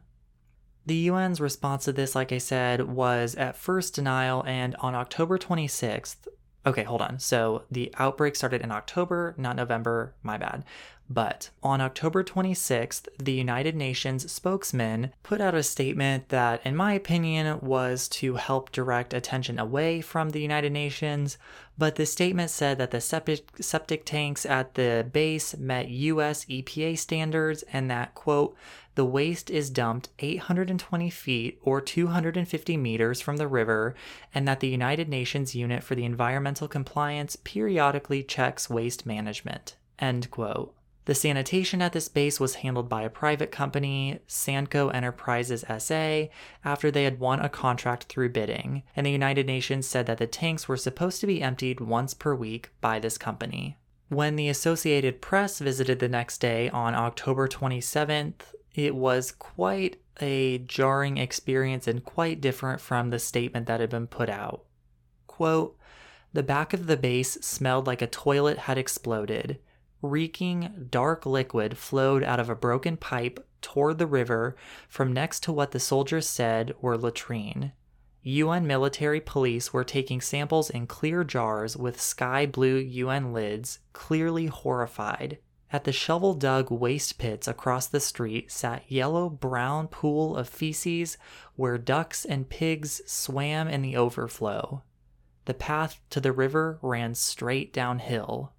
The 0.89 1.07
UN's 1.07 1.39
response 1.39 1.85
to 1.85 1.93
this, 1.93 2.15
like 2.15 2.31
I 2.31 2.39
said, 2.39 2.87
was 2.87 3.35
at 3.35 3.55
first 3.55 3.93
denial, 3.93 4.43
and 4.47 4.75
on 4.77 4.95
October 4.95 5.37
26th, 5.37 6.27
okay, 6.65 6.81
hold 6.81 7.03
on. 7.03 7.19
So 7.19 7.65
the 7.69 7.93
outbreak 7.99 8.35
started 8.35 8.63
in 8.63 8.71
October, 8.71 9.35
not 9.37 9.55
November, 9.55 10.15
my 10.23 10.39
bad. 10.39 10.65
But 11.07 11.51
on 11.61 11.79
October 11.79 12.23
26th, 12.23 13.07
the 13.19 13.33
United 13.33 13.75
Nations 13.75 14.31
spokesman 14.31 15.11
put 15.21 15.41
out 15.41 15.53
a 15.53 15.61
statement 15.61 16.29
that, 16.29 16.59
in 16.65 16.75
my 16.75 16.93
opinion, 16.93 17.59
was 17.61 18.07
to 18.09 18.35
help 18.35 18.71
direct 18.71 19.13
attention 19.13 19.59
away 19.59 20.01
from 20.01 20.31
the 20.31 20.41
United 20.41 20.71
Nations. 20.71 21.37
But 21.77 21.97
the 21.97 22.07
statement 22.07 22.49
said 22.49 22.79
that 22.79 22.89
the 22.89 22.99
septic, 22.99 23.47
septic 23.61 24.05
tanks 24.05 24.43
at 24.43 24.73
the 24.73 25.07
base 25.11 25.55
met 25.55 25.89
US 25.89 26.45
EPA 26.45 26.97
standards 26.97 27.63
and 27.71 27.91
that, 27.91 28.15
quote, 28.15 28.55
the 28.99 29.05
waste 29.05 29.49
is 29.49 29.69
dumped 29.69 30.09
820 30.19 31.09
feet 31.09 31.57
or 31.61 31.79
250 31.79 32.75
meters 32.75 33.21
from 33.21 33.37
the 33.37 33.47
river, 33.47 33.95
and 34.35 34.45
that 34.45 34.59
the 34.59 34.67
United 34.67 35.07
Nations 35.07 35.55
Unit 35.55 35.85
for 35.85 35.95
the 35.95 36.03
Environmental 36.03 36.67
Compliance 36.67 37.37
periodically 37.37 38.23
checks 38.23 38.69
waste 38.69 39.05
management. 39.05 39.77
End 39.99 40.29
quote. 40.29 40.75
The 41.05 41.15
sanitation 41.15 41.81
at 41.81 41.93
this 41.93 42.09
base 42.09 42.41
was 42.41 42.55
handled 42.55 42.89
by 42.89 43.03
a 43.03 43.09
private 43.09 43.53
company, 43.53 44.19
Sanco 44.27 44.93
Enterprises 44.93 45.63
SA, 45.77 46.25
after 46.65 46.91
they 46.91 47.05
had 47.05 47.21
won 47.21 47.39
a 47.39 47.47
contract 47.47 48.03
through 48.09 48.31
bidding, 48.31 48.83
and 48.97 49.05
the 49.05 49.11
United 49.11 49.47
Nations 49.47 49.87
said 49.87 50.07
that 50.07 50.17
the 50.17 50.27
tanks 50.27 50.67
were 50.67 50.75
supposed 50.75 51.21
to 51.21 51.27
be 51.27 51.41
emptied 51.41 51.79
once 51.79 52.13
per 52.13 52.35
week 52.35 52.71
by 52.81 52.99
this 52.99 53.17
company. 53.17 53.77
When 54.09 54.35
the 54.35 54.49
Associated 54.49 55.21
Press 55.21 55.59
visited 55.59 55.99
the 55.99 56.09
next 56.09 56.39
day 56.39 56.67
on 56.71 56.95
October 56.95 57.47
27th, 57.47 58.41
it 58.85 58.95
was 58.95 59.31
quite 59.31 60.01
a 60.21 60.59
jarring 60.59 61.17
experience 61.17 61.87
and 61.87 62.03
quite 62.03 62.41
different 62.41 62.81
from 62.81 63.09
the 63.09 63.19
statement 63.19 63.67
that 63.67 63.79
had 63.79 63.89
been 63.89 64.07
put 64.07 64.29
out. 64.29 64.65
Quote, 65.27 65.77
the 66.33 66.43
back 66.43 66.73
of 66.73 66.87
the 66.87 66.97
base 66.97 67.33
smelled 67.41 67.87
like 67.87 68.01
a 68.01 68.07
toilet 68.07 68.59
had 68.59 68.77
exploded. 68.77 69.59
Reeking, 70.01 70.87
dark 70.89 71.25
liquid 71.25 71.77
flowed 71.77 72.23
out 72.23 72.39
of 72.39 72.49
a 72.49 72.55
broken 72.55 72.97
pipe 72.97 73.45
toward 73.61 73.97
the 73.97 74.07
river 74.07 74.55
from 74.87 75.11
next 75.11 75.41
to 75.43 75.51
what 75.51 75.71
the 75.71 75.79
soldiers 75.79 76.27
said 76.27 76.73
were 76.81 76.97
latrine. 76.97 77.73
UN 78.21 78.67
military 78.67 79.21
police 79.21 79.73
were 79.73 79.83
taking 79.83 80.21
samples 80.21 80.69
in 80.69 80.87
clear 80.87 81.23
jars 81.23 81.75
with 81.75 82.01
sky 82.01 82.45
blue 82.45 82.75
UN 82.75 83.33
lids, 83.33 83.79
clearly 83.93 84.47
horrified. 84.47 85.39
At 85.71 85.83
the 85.83 85.91
shovel 85.91 86.33
dug 86.33 86.71
waste 86.71 87.19
pits 87.19 87.47
across 87.47 87.85
the 87.85 87.99
street 87.99 88.51
sat 88.51 88.83
yellow 88.91 89.29
brown 89.29 89.87
pool 89.87 90.35
of 90.35 90.49
feces 90.49 91.17
where 91.55 91.77
ducks 91.77 92.25
and 92.25 92.49
pigs 92.49 93.01
swam 93.05 93.67
in 93.67 93.81
the 93.81 93.95
overflow. 93.95 94.81
The 95.45 95.53
path 95.53 96.01
to 96.09 96.19
the 96.19 96.31
river 96.31 96.79
ran 96.81 97.15
straight 97.15 97.71
downhill. 97.71 98.53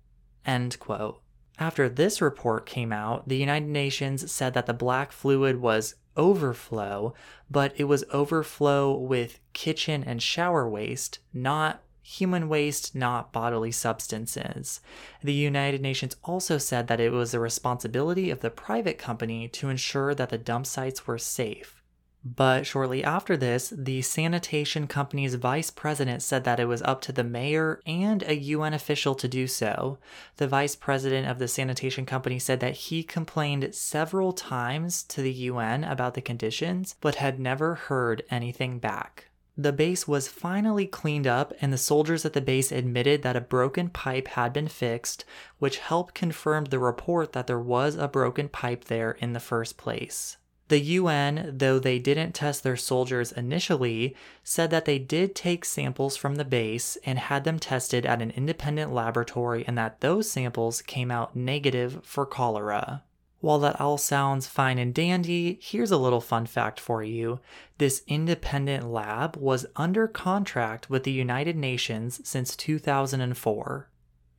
End 0.47 0.79
quote. 0.79 1.21
After 1.59 1.89
this 1.89 2.23
report 2.23 2.65
came 2.65 2.93
out, 2.93 3.29
the 3.29 3.37
United 3.37 3.69
Nations 3.69 4.31
said 4.33 4.55
that 4.55 4.67
the 4.67 4.73
black 4.73 5.13
fluid 5.13 5.61
was 5.61 5.97
overflow, 6.17 7.15
but 7.51 7.73
it 7.77 7.85
was 7.85 8.05
overflow 8.13 8.97
with 8.97 9.41
kitchen 9.53 10.03
and 10.05 10.23
shower 10.23 10.69
waste, 10.69 11.19
not 11.35 11.83
human 12.11 12.49
waste, 12.49 12.95
not 12.95 13.33
bodily 13.33 13.71
substances. 13.71 14.81
The 15.23 15.33
United 15.33 15.81
Nations 15.81 16.17
also 16.25 16.59
said 16.59 16.89
that 16.89 16.99
it 16.99 17.13
was 17.13 17.31
the 17.31 17.39
responsibility 17.39 18.31
of 18.31 18.41
the 18.41 18.51
private 18.51 18.99
company 18.99 19.47
to 19.49 19.69
ensure 19.69 20.15
that 20.15 20.31
the 20.31 20.39
dump 20.39 20.67
sites 20.67 21.07
were 21.07 21.19
safe. 21.19 21.81
But 22.25 22.67
shortly 22.67 23.03
after 23.03 23.37
this, 23.37 23.73
the 23.75 24.03
sanitation 24.03 24.87
company's 24.87 25.37
vice 25.37 25.71
president 25.71 26.23
said 26.23 26.45
that 26.45 26.61
it 26.61 26.67
was 26.67 26.83
up 26.83 27.01
to 27.03 27.13
the 27.13 27.25
mayor 27.25 27.81
and 27.87 28.23
a 28.25 28.35
UN 28.35 28.75
official 28.75 29.15
to 29.15 29.29
do 29.29 29.47
so. 29.47 29.99
The 30.37 30.49
vice 30.49 30.77
president 30.77 31.29
of 31.29 31.39
the 31.39 31.49
sanitation 31.49 32.05
company 32.05 32.39
said 32.39 32.61
that 32.61 32.75
he 32.75 33.03
complained 33.03 33.75
several 33.75 34.33
times 34.33 35.03
to 35.05 35.23
the 35.23 35.33
UN 35.33 35.85
about 35.85 36.15
the 36.15 36.21
conditions, 36.21 36.97
but 37.01 37.15
had 37.15 37.41
never 37.41 37.77
heard 37.77 38.23
anything 38.31 38.81
back. 38.81 39.30
The 39.63 39.75
base 39.75 40.09
was 40.09 40.27
finally 40.27 40.87
cleaned 40.87 41.27
up, 41.27 41.53
and 41.61 41.71
the 41.71 41.77
soldiers 41.77 42.25
at 42.25 42.33
the 42.33 42.41
base 42.41 42.73
admitted 42.73 43.21
that 43.21 43.37
a 43.37 43.43
broken 43.43 43.91
pipe 43.91 44.29
had 44.29 44.55
been 44.55 44.69
fixed, 44.69 45.27
which 45.59 45.81
helped 45.81 46.15
confirm 46.15 46.65
the 46.65 46.79
report 46.79 47.35
that 47.35 47.47
there 47.47 47.61
was 47.61 47.95
a 47.95 48.09
broken 48.09 48.49
pipe 48.49 48.85
there 48.85 49.11
in 49.11 49.35
the 49.35 49.39
first 49.39 49.77
place. 49.77 50.39
The 50.69 50.81
UN, 50.81 51.59
though 51.59 51.79
they 51.79 51.99
didn't 51.99 52.33
test 52.33 52.63
their 52.63 52.79
soldiers 52.79 53.33
initially, 53.33 54.17
said 54.43 54.71
that 54.71 54.87
they 54.87 54.99
did 54.99 55.35
take 55.35 55.67
samples 55.67 56.17
from 56.17 56.37
the 56.37 56.45
base 56.47 56.97
and 57.05 57.19
had 57.19 57.45
them 57.45 57.59
tested 57.59 58.07
at 58.07 58.23
an 58.23 58.31
independent 58.31 58.95
laboratory 58.95 59.63
and 59.67 59.77
that 59.77 60.01
those 60.01 60.31
samples 60.31 60.81
came 60.81 61.11
out 61.11 61.37
negative 61.37 62.01
for 62.03 62.25
cholera. 62.25 63.03
While 63.41 63.59
that 63.61 63.81
all 63.81 63.97
sounds 63.97 64.47
fine 64.47 64.79
and 64.79 64.93
dandy, 64.93 65.59
here's 65.63 65.91
a 65.91 65.97
little 65.97 66.21
fun 66.21 66.45
fact 66.45 66.79
for 66.79 67.03
you. 67.03 67.41
This 67.79 68.03
independent 68.07 68.91
lab 68.91 69.37
was 69.37 69.67
under 69.77 70.07
contract 70.07 70.91
with 70.91 71.05
the 71.05 71.13
United 71.13 71.57
Nations 71.57 72.21
since 72.29 72.55
2004. 72.55 73.91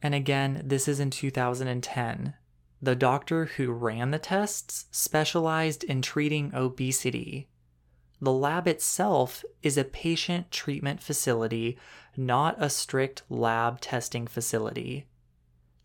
And 0.03 0.15
again, 0.15 0.61
this 0.63 0.87
is 0.87 0.99
in 0.99 1.09
2010. 1.09 2.35
The 2.83 2.95
doctor 2.95 3.45
who 3.45 3.71
ran 3.71 4.11
the 4.11 4.19
tests 4.19 4.85
specialized 4.91 5.83
in 5.83 6.01
treating 6.01 6.53
obesity. 6.53 7.47
The 8.19 8.31
lab 8.31 8.67
itself 8.67 9.43
is 9.63 9.77
a 9.77 9.83
patient 9.83 10.51
treatment 10.51 11.01
facility, 11.01 11.77
not 12.15 12.55
a 12.59 12.69
strict 12.69 13.23
lab 13.29 13.81
testing 13.81 14.27
facility. 14.27 15.07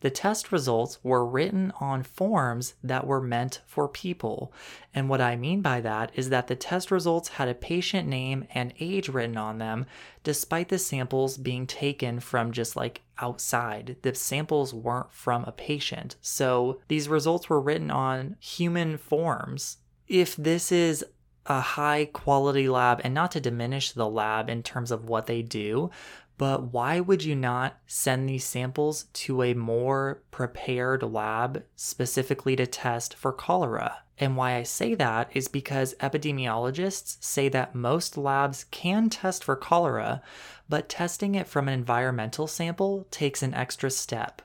The 0.00 0.10
test 0.10 0.52
results 0.52 0.98
were 1.02 1.24
written 1.24 1.72
on 1.80 2.02
forms 2.02 2.74
that 2.84 3.06
were 3.06 3.20
meant 3.20 3.62
for 3.66 3.88
people. 3.88 4.52
And 4.94 5.08
what 5.08 5.20
I 5.20 5.36
mean 5.36 5.62
by 5.62 5.80
that 5.80 6.12
is 6.14 6.28
that 6.28 6.48
the 6.48 6.56
test 6.56 6.90
results 6.90 7.28
had 7.30 7.48
a 7.48 7.54
patient 7.54 8.06
name 8.06 8.46
and 8.54 8.74
age 8.78 9.08
written 9.08 9.36
on 9.36 9.58
them, 9.58 9.86
despite 10.22 10.68
the 10.68 10.78
samples 10.78 11.38
being 11.38 11.66
taken 11.66 12.20
from 12.20 12.52
just 12.52 12.76
like 12.76 13.02
outside. 13.18 13.96
The 14.02 14.14
samples 14.14 14.74
weren't 14.74 15.12
from 15.12 15.44
a 15.44 15.52
patient. 15.52 16.16
So 16.20 16.80
these 16.88 17.08
results 17.08 17.48
were 17.48 17.60
written 17.60 17.90
on 17.90 18.36
human 18.38 18.98
forms. 18.98 19.78
If 20.06 20.36
this 20.36 20.70
is 20.70 21.04
a 21.46 21.60
high 21.60 22.06
quality 22.12 22.68
lab, 22.68 23.00
and 23.04 23.14
not 23.14 23.30
to 23.32 23.40
diminish 23.40 23.92
the 23.92 24.08
lab 24.08 24.50
in 24.50 24.62
terms 24.62 24.90
of 24.90 25.08
what 25.08 25.26
they 25.26 25.42
do, 25.42 25.90
but 26.38 26.72
why 26.72 27.00
would 27.00 27.24
you 27.24 27.34
not 27.34 27.78
send 27.86 28.28
these 28.28 28.44
samples 28.44 29.04
to 29.14 29.42
a 29.42 29.54
more 29.54 30.22
prepared 30.30 31.02
lab 31.02 31.64
specifically 31.74 32.56
to 32.56 32.66
test 32.66 33.14
for 33.14 33.32
cholera? 33.32 34.02
And 34.18 34.36
why 34.36 34.56
I 34.56 34.62
say 34.62 34.94
that 34.94 35.30
is 35.34 35.48
because 35.48 35.94
epidemiologists 36.00 37.22
say 37.22 37.48
that 37.50 37.74
most 37.74 38.16
labs 38.16 38.64
can 38.64 39.10
test 39.10 39.44
for 39.44 39.56
cholera, 39.56 40.22
but 40.68 40.88
testing 40.88 41.34
it 41.34 41.46
from 41.46 41.68
an 41.68 41.74
environmental 41.74 42.46
sample 42.46 43.06
takes 43.10 43.42
an 43.42 43.54
extra 43.54 43.90
step. 43.90 44.42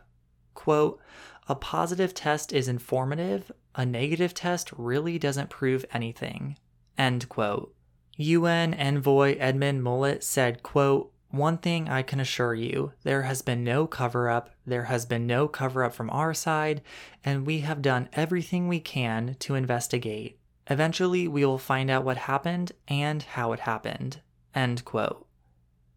Quote, 0.53 0.99
a 1.47 1.55
positive 1.55 2.13
test 2.13 2.53
is 2.53 2.67
informative, 2.67 3.51
a 3.75 3.85
negative 3.85 4.33
test 4.33 4.71
really 4.77 5.17
doesn't 5.17 5.49
prove 5.49 5.85
anything. 5.93 6.57
End 6.97 7.27
quote. 7.29 7.73
UN 8.17 8.73
envoy 8.73 9.35
Edmond 9.37 9.83
Mulet 9.83 10.23
said, 10.23 10.61
quote, 10.63 11.11
one 11.31 11.57
thing 11.57 11.89
I 11.89 12.01
can 12.01 12.19
assure 12.19 12.53
you 12.53 12.93
there 13.03 13.23
has 13.23 13.41
been 13.41 13.63
no 13.63 13.87
cover 13.87 14.29
up, 14.29 14.49
there 14.65 14.85
has 14.85 15.05
been 15.05 15.25
no 15.25 15.47
cover 15.47 15.83
up 15.83 15.93
from 15.93 16.09
our 16.09 16.33
side, 16.33 16.81
and 17.23 17.45
we 17.45 17.59
have 17.59 17.81
done 17.81 18.09
everything 18.13 18.67
we 18.67 18.79
can 18.79 19.35
to 19.39 19.55
investigate. 19.55 20.37
Eventually, 20.67 21.27
we 21.27 21.45
will 21.45 21.57
find 21.57 21.89
out 21.89 22.03
what 22.03 22.17
happened 22.17 22.71
and 22.87 23.23
how 23.23 23.51
it 23.53 23.61
happened. 23.61 24.21
End 24.53 24.85
quote. 24.85 25.25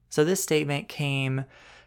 So, 0.08 0.24
this 0.24 0.42
statement 0.42 0.88
came 0.88 1.44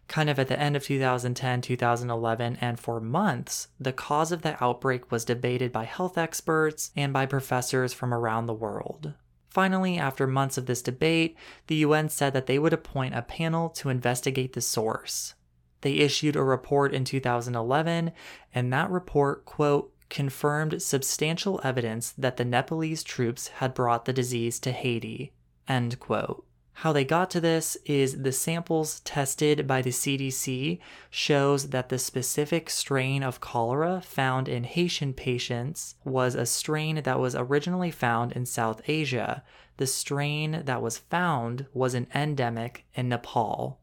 kind 0.08 0.30
of 0.30 0.40
at 0.40 0.48
the 0.48 0.60
end 0.60 0.76
of 0.76 0.84
2010, 0.84 1.62
2011, 1.62 2.58
and 2.62 2.80
for 2.80 3.00
months, 3.00 3.68
the 3.80 3.94
cause 3.94 4.32
of 4.32 4.42
the 4.42 4.62
outbreak 4.64 5.12
was 5.12 5.26
debated 5.26 5.72
by 5.72 5.84
health 5.84 6.18
experts 6.18 6.92
and 6.96 7.12
by 7.12 7.26
professors 7.26 7.94
from 7.94 8.14
around 8.14 8.46
the 8.46 8.54
world. 8.54 9.14
Finally, 9.58 9.98
after 9.98 10.28
months 10.28 10.56
of 10.60 10.68
this 10.68 10.84
debate, 10.84 11.36
the 11.66 11.78
UN 11.78 12.10
said 12.10 12.32
that 12.34 12.46
they 12.46 12.60
would 12.60 12.74
appoint 12.74 13.16
a 13.16 13.24
panel 13.24 13.70
to 13.70 13.90
investigate 13.90 14.54
the 14.54 14.62
source. 14.62 15.34
They 15.82 15.94
issued 15.94 16.36
a 16.36 16.44
report 16.44 16.94
in 16.94 17.04
2011, 17.04 18.12
and 18.54 18.72
that 18.72 18.92
report, 18.92 19.46
quote, 19.46 19.92
confirmed 20.12 20.80
substantial 20.80 21.60
evidence 21.64 22.12
that 22.20 22.38
the 22.38 22.46
Nepalese 22.46 23.02
troops 23.02 23.48
had 23.48 23.74
brought 23.74 24.06
the 24.06 24.14
disease 24.14 24.60
to 24.60 24.72
Haiti, 24.72 25.34
end 25.68 26.00
quote. 26.00 26.46
How 26.82 26.94
they 26.94 27.06
got 27.06 27.32
to 27.32 27.42
this 27.42 27.76
is 27.86 28.22
the 28.22 28.32
samples 28.32 29.00
tested 29.00 29.66
by 29.66 29.82
the 29.82 29.90
CDC 29.90 30.78
shows 31.10 31.70
that 31.70 31.90
the 31.90 31.98
specific 31.98 32.70
strain 32.70 33.24
of 33.24 33.42
cholera 33.42 34.00
found 34.00 34.48
in 34.48 34.64
Haitian 34.64 35.14
patients 35.14 35.96
was 36.06 36.36
a 36.36 36.46
strain 36.46 37.02
that 37.02 37.20
was 37.20 37.34
originally 37.34 37.90
found 37.90 38.34
in 38.34 38.46
South 38.46 38.84
Asia. 38.88 39.44
The 39.78 39.88
strain 39.88 40.62
that 40.66 40.84
was 40.84 41.00
found 41.00 41.66
was 41.74 41.96
an 41.96 42.06
endemic 42.14 42.86
in 42.94 43.10
Nepal. 43.10 43.80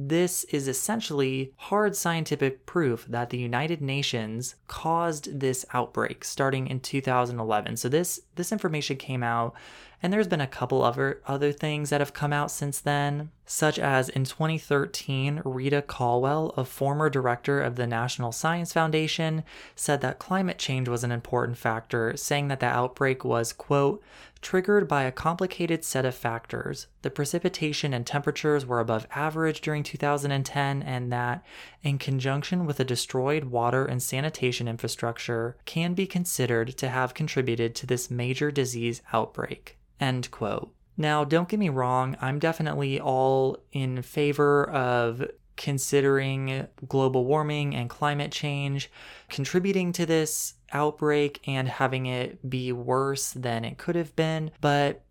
This 0.00 0.44
is 0.44 0.68
essentially 0.68 1.52
hard 1.56 1.96
scientific 1.96 2.66
proof 2.66 3.04
that 3.08 3.30
the 3.30 3.36
United 3.36 3.82
Nations 3.82 4.54
caused 4.68 5.40
this 5.40 5.66
outbreak 5.74 6.24
starting 6.24 6.68
in 6.68 6.78
2011. 6.78 7.76
So 7.78 7.88
this 7.88 8.20
this 8.36 8.52
information 8.52 8.96
came 8.96 9.24
out 9.24 9.56
and 10.00 10.12
there's 10.12 10.28
been 10.28 10.40
a 10.40 10.46
couple 10.46 10.84
other 10.84 11.20
other 11.26 11.50
things 11.50 11.90
that 11.90 12.00
have 12.00 12.12
come 12.12 12.32
out 12.32 12.52
since 12.52 12.78
then, 12.78 13.30
such 13.44 13.76
as 13.76 14.08
in 14.08 14.22
2013, 14.22 15.42
Rita 15.44 15.82
Colwell, 15.82 16.54
a 16.56 16.64
former 16.64 17.10
director 17.10 17.60
of 17.60 17.74
the 17.74 17.86
National 17.86 18.30
Science 18.30 18.72
Foundation, 18.72 19.42
said 19.74 20.00
that 20.02 20.20
climate 20.20 20.58
change 20.58 20.88
was 20.88 21.02
an 21.02 21.10
important 21.10 21.58
factor, 21.58 22.16
saying 22.16 22.46
that 22.46 22.60
the 22.60 22.66
outbreak 22.66 23.24
was, 23.24 23.52
quote, 23.52 24.00
triggered 24.40 24.86
by 24.88 25.02
a 25.02 25.12
complicated 25.12 25.84
set 25.84 26.04
of 26.04 26.14
factors. 26.14 26.86
The 27.02 27.10
precipitation 27.10 27.92
and 27.92 28.06
temperatures 28.06 28.64
were 28.64 28.80
above 28.80 29.06
average 29.14 29.60
during 29.60 29.82
2010, 29.82 30.82
and 30.82 31.12
that, 31.12 31.44
in 31.82 31.98
conjunction 31.98 32.66
with 32.66 32.80
a 32.80 32.84
destroyed 32.84 33.44
water 33.44 33.84
and 33.84 34.02
sanitation 34.02 34.68
infrastructure, 34.68 35.56
can 35.64 35.94
be 35.94 36.06
considered 36.06 36.76
to 36.78 36.88
have 36.88 37.14
contributed 37.14 37.74
to 37.76 37.86
this 37.86 38.10
major 38.10 38.50
disease 38.50 39.02
outbreak. 39.12 39.78
End 40.00 40.30
quote. 40.30 40.72
Now, 40.96 41.24
don't 41.24 41.48
get 41.48 41.60
me 41.60 41.68
wrong, 41.68 42.16
I'm 42.20 42.38
definitely 42.38 43.00
all 43.00 43.58
in 43.72 44.02
favor 44.02 44.68
of 44.68 45.24
considering 45.56 46.66
global 46.86 47.24
warming 47.24 47.74
and 47.74 47.90
climate 47.90 48.32
change 48.32 48.90
contributing 49.28 49.92
to 49.92 50.06
this 50.06 50.54
outbreak 50.72 51.40
and 51.46 51.68
having 51.68 52.06
it 52.06 52.48
be 52.48 52.72
worse 52.72 53.32
than 53.32 53.64
it 53.64 53.78
could 53.78 53.96
have 53.96 54.14
been. 54.16 54.50
But 54.60 55.04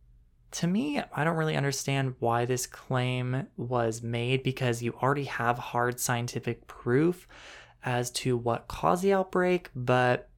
to 0.51 0.67
me, 0.67 1.01
I 1.13 1.23
don't 1.23 1.37
really 1.37 1.57
understand 1.57 2.15
why 2.19 2.45
this 2.45 2.67
claim 2.67 3.47
was 3.57 4.01
made 4.01 4.43
because 4.43 4.81
you 4.81 4.93
already 4.93 5.25
have 5.25 5.57
hard 5.57 5.99
scientific 5.99 6.67
proof 6.67 7.27
as 7.83 8.11
to 8.11 8.37
what 8.37 8.67
caused 8.67 9.03
the 9.03 9.13
outbreak, 9.13 9.69
but 9.75 10.29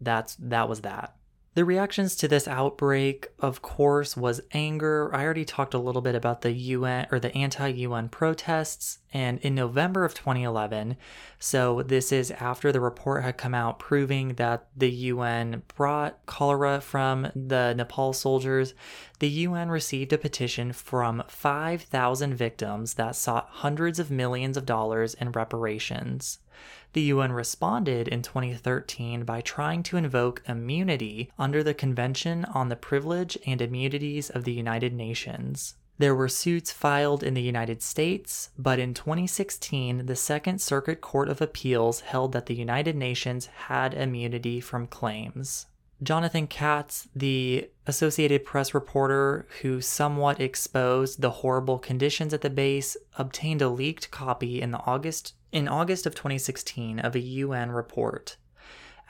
that's 0.00 0.36
that 0.36 0.68
was 0.68 0.80
that. 0.82 1.16
The 1.54 1.66
reactions 1.66 2.16
to 2.16 2.28
this 2.28 2.48
outbreak, 2.48 3.28
of 3.38 3.60
course, 3.60 4.16
was 4.16 4.40
anger. 4.52 5.14
I 5.14 5.22
already 5.22 5.44
talked 5.44 5.74
a 5.74 5.78
little 5.78 6.00
bit 6.00 6.14
about 6.14 6.40
the 6.40 6.52
UN 6.52 7.08
or 7.12 7.20
the 7.20 7.34
anti 7.36 7.68
UN 7.68 8.08
protests, 8.08 9.00
and 9.12 9.38
in 9.40 9.54
November 9.54 10.06
of 10.06 10.14
2011, 10.14 10.96
so 11.38 11.82
this 11.82 12.10
is 12.10 12.30
after 12.30 12.72
the 12.72 12.80
report 12.80 13.22
had 13.22 13.36
come 13.36 13.54
out 13.54 13.78
proving 13.78 14.36
that 14.36 14.68
the 14.74 14.90
UN 14.90 15.62
brought 15.76 16.24
cholera 16.24 16.80
from 16.80 17.30
the 17.36 17.74
Nepal 17.74 18.14
soldiers, 18.14 18.72
the 19.18 19.28
UN 19.28 19.68
received 19.68 20.14
a 20.14 20.18
petition 20.18 20.72
from 20.72 21.22
5,000 21.28 22.34
victims 22.34 22.94
that 22.94 23.14
sought 23.14 23.48
hundreds 23.50 23.98
of 23.98 24.10
millions 24.10 24.56
of 24.56 24.64
dollars 24.64 25.12
in 25.12 25.32
reparations. 25.32 26.38
The 26.92 27.02
UN 27.02 27.32
responded 27.32 28.06
in 28.06 28.20
2013 28.20 29.24
by 29.24 29.40
trying 29.40 29.82
to 29.84 29.96
invoke 29.96 30.42
immunity 30.46 31.30
under 31.38 31.62
the 31.62 31.72
Convention 31.72 32.44
on 32.46 32.68
the 32.68 32.76
Privilege 32.76 33.38
and 33.46 33.62
Immunities 33.62 34.28
of 34.28 34.44
the 34.44 34.52
United 34.52 34.92
Nations. 34.92 35.74
There 35.98 36.14
were 36.14 36.28
suits 36.28 36.72
filed 36.72 37.22
in 37.22 37.34
the 37.34 37.42
United 37.42 37.80
States, 37.80 38.50
but 38.58 38.78
in 38.78 38.92
2016, 38.92 40.06
the 40.06 40.16
Second 40.16 40.60
Circuit 40.60 41.00
Court 41.00 41.28
of 41.28 41.40
Appeals 41.40 42.00
held 42.00 42.32
that 42.32 42.46
the 42.46 42.54
United 42.54 42.96
Nations 42.96 43.46
had 43.46 43.94
immunity 43.94 44.60
from 44.60 44.86
claims. 44.86 45.66
Jonathan 46.02 46.48
Katz, 46.48 47.08
the 47.14 47.70
Associated 47.86 48.44
Press 48.44 48.74
reporter 48.74 49.46
who 49.60 49.80
somewhat 49.80 50.40
exposed 50.40 51.20
the 51.20 51.30
horrible 51.30 51.78
conditions 51.78 52.34
at 52.34 52.40
the 52.40 52.50
base, 52.50 52.96
obtained 53.16 53.62
a 53.62 53.68
leaked 53.68 54.10
copy 54.10 54.60
in 54.60 54.72
the 54.72 54.80
August 54.84 55.34
in 55.52 55.68
August 55.68 56.06
of 56.06 56.14
2016 56.14 56.98
of 56.98 57.14
a 57.14 57.20
UN 57.20 57.70
report. 57.70 58.36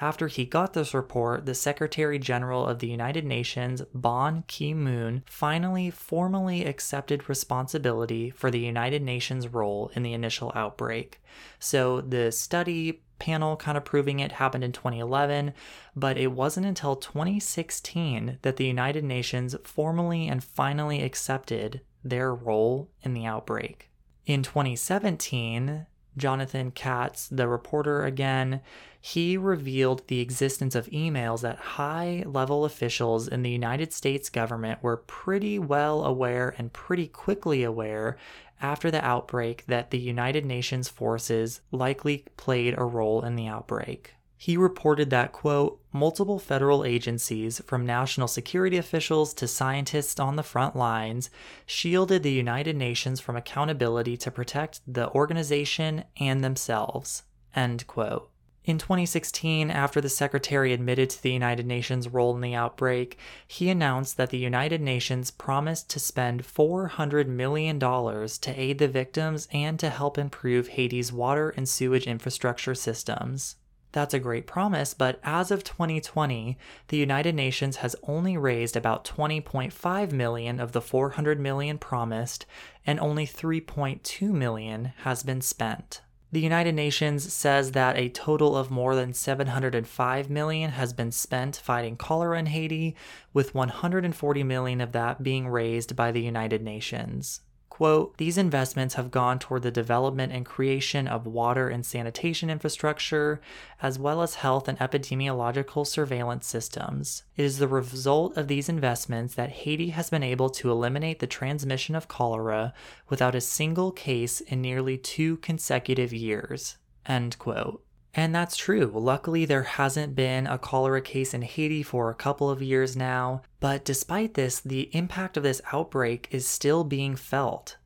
After 0.01 0.27
he 0.27 0.45
got 0.45 0.73
this 0.73 0.95
report, 0.95 1.47
the 1.47 1.55
Secretary 1.55 2.19
General 2.19 2.67
of 2.67 2.81
the 2.81 2.89
United 2.89 3.25
Nations, 3.25 3.83
Ban 3.95 4.43
Ki 4.49 4.75
moon, 4.75 5.23
finally 5.27 5.91
formally 5.91 6.65
accepted 6.65 7.29
responsibility 7.29 8.29
for 8.29 8.51
the 8.51 8.59
United 8.59 9.01
Nations 9.01 9.47
role 9.47 9.93
in 9.95 10.03
the 10.03 10.13
initial 10.13 10.51
outbreak. 10.57 11.23
So 11.61 12.01
the 12.01 12.33
study 12.33 13.05
panel 13.21 13.57
kind 13.57 13.79
of 13.79 13.85
proving 13.85 14.19
it 14.19 14.33
happened 14.33 14.65
in 14.65 14.73
2011, 14.73 15.53
but 15.95 16.19
it 16.19 16.33
wasn't 16.33 16.67
until 16.67 16.97
2016 16.97 18.39
that 18.43 18.57
the 18.57 18.67
United 18.67 19.05
Nations 19.05 19.55
formally 19.63 20.27
and 20.27 20.43
finally 20.43 21.01
accepted 21.01 21.81
their 22.03 22.35
role 22.35 22.91
in 23.03 23.15
the 23.15 23.25
outbreak. 23.25 23.89
In 24.27 24.43
2017, 24.43 25.87
Jonathan 26.17 26.71
Katz, 26.71 27.29
the 27.29 27.49
reporter 27.49 28.05
again, 28.05 28.61
he 29.01 29.37
revealed 29.37 30.07
the 30.07 30.21
existence 30.21 30.75
of 30.75 30.87
emails 30.87 31.41
that 31.41 31.59
high 31.59 32.23
level 32.27 32.65
officials 32.65 33.27
in 33.27 33.43
the 33.43 33.51
United 33.51 33.93
States 33.93 34.29
government 34.29 34.83
were 34.83 34.99
pretty 34.99 35.59
well 35.59 36.05
aware 36.05 36.55
and 36.59 36.73
pretty 36.73 37.09
quickly 37.09 37.65
aware 37.65 38.17
after 38.61 38.91
the 38.91 39.05
outbreak 39.05 39.65
that 39.67 39.91
the 39.91 39.99
United 39.99 40.45
Nations 40.45 40.89
forces 40.89 41.61
likely 41.73 42.25
played 42.37 42.75
a 42.79 42.85
role 42.85 43.23
in 43.25 43.35
the 43.35 43.49
outbreak. 43.49 44.15
He 44.45 44.57
reported 44.57 45.11
that, 45.11 45.31
quote, 45.31 45.81
multiple 45.93 46.41
federal 46.41 46.85
agencies, 46.85 47.63
from 47.65 47.87
national 47.87 48.27
security 48.27 48.77
officials 48.77 49.33
to 49.35 49.47
scientists 49.47 50.19
on 50.19 50.35
the 50.35 50.43
front 50.43 50.75
lines, 50.75 51.31
shielded 51.65 52.25
the 52.25 52.33
United 52.33 52.75
Nations 52.75 53.21
from 53.21 53.37
accountability 53.37 54.17
to 54.17 54.33
protect 54.33 54.81
the 54.85 55.09
organization 55.13 56.03
and 56.17 56.43
themselves, 56.43 57.23
end 57.55 57.87
quote. 57.87 58.31
In 58.65 58.79
2016, 58.79 59.71
after 59.71 60.01
the 60.01 60.09
Secretary 60.09 60.73
admitted 60.73 61.11
to 61.11 61.23
the 61.23 61.31
United 61.31 61.65
Nations' 61.65 62.09
role 62.09 62.35
in 62.35 62.41
the 62.41 62.57
outbreak, 62.57 63.17
he 63.47 63.71
announced 63.71 64.17
that 64.17 64.31
the 64.31 64.39
United 64.39 64.81
Nations 64.81 65.31
promised 65.31 65.89
to 65.91 66.01
spend 66.01 66.43
$400 66.43 67.29
million 67.29 67.79
to 67.79 68.61
aid 68.61 68.79
the 68.79 68.89
victims 68.89 69.47
and 69.53 69.79
to 69.79 69.89
help 69.89 70.19
improve 70.19 70.67
Haiti's 70.67 71.13
water 71.13 71.51
and 71.51 71.69
sewage 71.69 72.09
infrastructure 72.09 72.75
systems. 72.75 73.55
That's 73.93 74.15
a 74.15 74.19
great 74.19 74.47
promise, 74.47 74.95
but 74.95 75.21
as 75.23 75.51
of 75.51 75.65
2020, 75.65 76.57
the 76.89 76.97
United 76.97 77.35
Nations 77.35 77.77
has 77.77 77.95
only 78.05 78.39
raised 78.39 78.75
about 78.75 79.05
20.5 79.05 80.13
million 80.13 80.59
of 80.59 80.73
the 80.73 80.81
400 80.81 81.39
million 81.39 81.77
promised, 81.77 82.47
and 82.87 82.99
only 82.99 83.27
3.2 83.27 84.33
million 84.33 84.93
has 85.03 85.23
been 85.23 85.43
spent. 85.43 86.01
The 86.33 86.41
United 86.41 86.75
Nations 86.75 87.31
says 87.31 87.73
that 87.73 87.99
a 87.99 88.09
total 88.09 88.57
of 88.57 88.71
more 88.71 88.95
than 88.95 89.13
705 89.13 90.31
million 90.31 90.71
has 90.71 90.95
been 90.95 91.13
spent 91.13 91.57
fighting 91.57 91.97
cholera 91.97 92.39
in 92.39 92.47
Haiti, 92.47 92.97
with 93.35 93.55
140 93.55 94.43
million 94.43 94.81
of 94.81 94.93
that 94.93 95.23
being 95.23 95.47
raised 95.49 95.95
by 95.95 96.11
the 96.11 96.23
United 96.23 96.63
Nations. 96.63 97.43
Quote, 97.83 98.17
these 98.17 98.39
investments 98.39 98.95
have 98.95 99.11
gone 99.11 99.41
toward 99.41 99.63
the 99.63 99.73
development 99.73 100.33
and 100.33 100.47
creation 100.47 101.09
of 101.09 101.27
water 101.27 101.69
and 101.69 101.85
sanitation 101.85 102.49
infrastructure, 102.49 103.41
as 103.83 103.99
well 103.99 104.23
as 104.23 104.37
health 104.37 104.69
and 104.69 104.79
epidemiological 104.79 105.85
surveillance 105.85 106.47
systems. 106.47 107.25
It 107.37 107.45
is 107.45 107.59
the 107.59 107.67
result 107.67 108.37
of 108.37 108.47
these 108.47 108.69
investments 108.69 109.35
that 109.35 109.51
Haiti 109.51 109.89
has 109.89 110.11
been 110.11 110.23
able 110.23 110.49
to 110.51 110.71
eliminate 110.71 111.19
the 111.19 111.27
transmission 111.27 111.97
of 111.97 112.07
cholera 112.07 112.73
without 113.09 113.35
a 113.35 113.41
single 113.41 113.91
case 113.91 114.41
in 114.41 114.63
nearly 114.63 114.97
two 114.97 115.39
consecutive 115.39 116.13
years. 116.13 116.77
End 117.05 117.37
quote. 117.41 117.85
And 118.15 118.35
that's 118.35 118.57
true. 118.57 118.93
Luckily, 118.95 119.47
there 119.47 119.63
hasn't 119.63 120.15
been 120.15 120.47
a 120.47 120.59
cholera 120.59 121.01
case 121.01 121.33
in 121.33 121.43
Haiti 121.43 121.83
for 121.83 122.11
a 122.11 122.15
couple 122.15 122.51
of 122.51 122.63
years 122.63 122.95
now, 122.95 123.43
but 123.59 123.85
despite 123.85 124.35
this, 124.35 124.61
the 124.61 124.95
impact 124.95 125.39
of 125.39 125.43
this 125.43 125.63
outbreak 125.73 126.29
is 126.31 126.47
still 126.47 126.85
being 126.85 127.17
felt. 127.17 127.79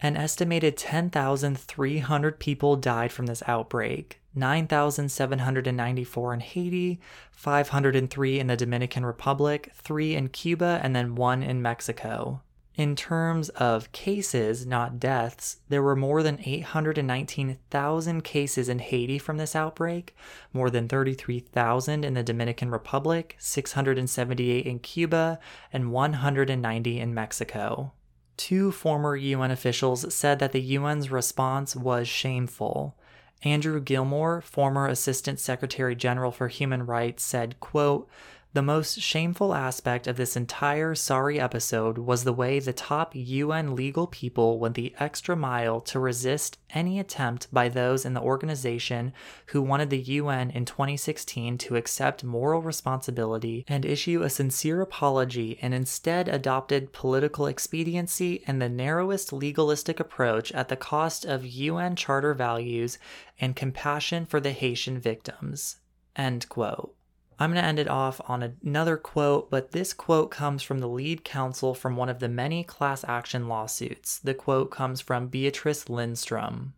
An 0.00 0.16
estimated 0.16 0.76
10,300 0.76 2.40
people 2.40 2.76
died 2.76 3.12
from 3.12 3.26
this 3.26 3.42
outbreak 3.46 4.20
9,794 4.34 6.34
in 6.34 6.40
Haiti, 6.40 7.00
503 7.32 8.40
in 8.40 8.46
the 8.46 8.56
Dominican 8.56 9.04
Republic, 9.04 9.72
3 9.74 10.14
in 10.14 10.28
Cuba, 10.28 10.80
and 10.82 10.96
then 10.96 11.16
1 11.16 11.42
in 11.42 11.60
Mexico. 11.60 12.40
In 12.76 12.94
terms 12.96 13.48
of 13.50 13.90
cases, 13.92 14.64
not 14.64 15.00
deaths, 15.00 15.58
there 15.68 15.82
were 15.82 15.96
more 15.96 16.22
than 16.22 16.40
819,000 16.44 18.22
cases 18.22 18.68
in 18.68 18.78
Haiti 18.78 19.18
from 19.18 19.38
this 19.38 19.56
outbreak, 19.56 20.16
more 20.52 20.70
than 20.70 20.88
33,000 20.88 22.04
in 22.04 22.14
the 22.14 22.22
Dominican 22.22 22.70
Republic, 22.70 23.36
678 23.38 24.66
in 24.66 24.78
Cuba, 24.78 25.40
and 25.72 25.92
190 25.92 27.00
in 27.00 27.12
Mexico. 27.12 27.92
Two 28.36 28.72
former 28.72 29.16
UN 29.16 29.50
officials 29.50 30.14
said 30.14 30.38
that 30.38 30.52
the 30.52 30.76
UN's 30.76 31.10
response 31.10 31.76
was 31.76 32.08
shameful. 32.08 32.96
Andrew 33.42 33.80
Gilmour, 33.80 34.42
former 34.42 34.86
Assistant 34.86 35.40
Secretary 35.40 35.94
General 35.94 36.30
for 36.30 36.48
Human 36.48 36.86
Rights, 36.86 37.22
said, 37.22 37.58
quote, 37.60 38.08
the 38.52 38.62
most 38.62 39.00
shameful 39.00 39.54
aspect 39.54 40.08
of 40.08 40.16
this 40.16 40.36
entire 40.36 40.92
sorry 40.92 41.38
episode 41.38 41.98
was 41.98 42.24
the 42.24 42.32
way 42.32 42.58
the 42.58 42.72
top 42.72 43.12
UN 43.14 43.76
legal 43.76 44.08
people 44.08 44.58
went 44.58 44.74
the 44.74 44.92
extra 44.98 45.36
mile 45.36 45.80
to 45.82 46.00
resist 46.00 46.58
any 46.70 46.98
attempt 46.98 47.46
by 47.52 47.68
those 47.68 48.04
in 48.04 48.12
the 48.12 48.20
organization 48.20 49.12
who 49.46 49.62
wanted 49.62 49.88
the 49.90 50.00
UN 50.00 50.50
in 50.50 50.64
2016 50.64 51.58
to 51.58 51.76
accept 51.76 52.24
moral 52.24 52.60
responsibility 52.60 53.64
and 53.68 53.84
issue 53.84 54.22
a 54.22 54.30
sincere 54.30 54.80
apology 54.80 55.56
and 55.62 55.72
instead 55.72 56.28
adopted 56.28 56.92
political 56.92 57.46
expediency 57.46 58.42
and 58.48 58.60
the 58.60 58.68
narrowest 58.68 59.32
legalistic 59.32 60.00
approach 60.00 60.50
at 60.52 60.68
the 60.68 60.76
cost 60.76 61.24
of 61.24 61.46
UN 61.46 61.94
charter 61.94 62.34
values 62.34 62.98
and 63.40 63.54
compassion 63.54 64.26
for 64.26 64.40
the 64.40 64.50
Haitian 64.50 64.98
victims. 64.98 65.76
End 66.16 66.48
quote. 66.48 66.96
I'm 67.40 67.52
going 67.52 67.62
to 67.62 67.66
end 67.66 67.78
it 67.78 67.88
off 67.88 68.20
on 68.28 68.54
another 68.62 68.98
quote, 68.98 69.50
but 69.50 69.72
this 69.72 69.94
quote 69.94 70.30
comes 70.30 70.62
from 70.62 70.80
the 70.80 70.88
lead 70.88 71.24
counsel 71.24 71.74
from 71.74 71.96
one 71.96 72.10
of 72.10 72.18
the 72.18 72.28
many 72.28 72.62
class 72.62 73.02
action 73.08 73.48
lawsuits. 73.48 74.18
The 74.18 74.34
quote 74.34 74.70
comes 74.70 75.00
from 75.00 75.28
Beatrice 75.28 75.88
Lindstrom. 75.88 76.74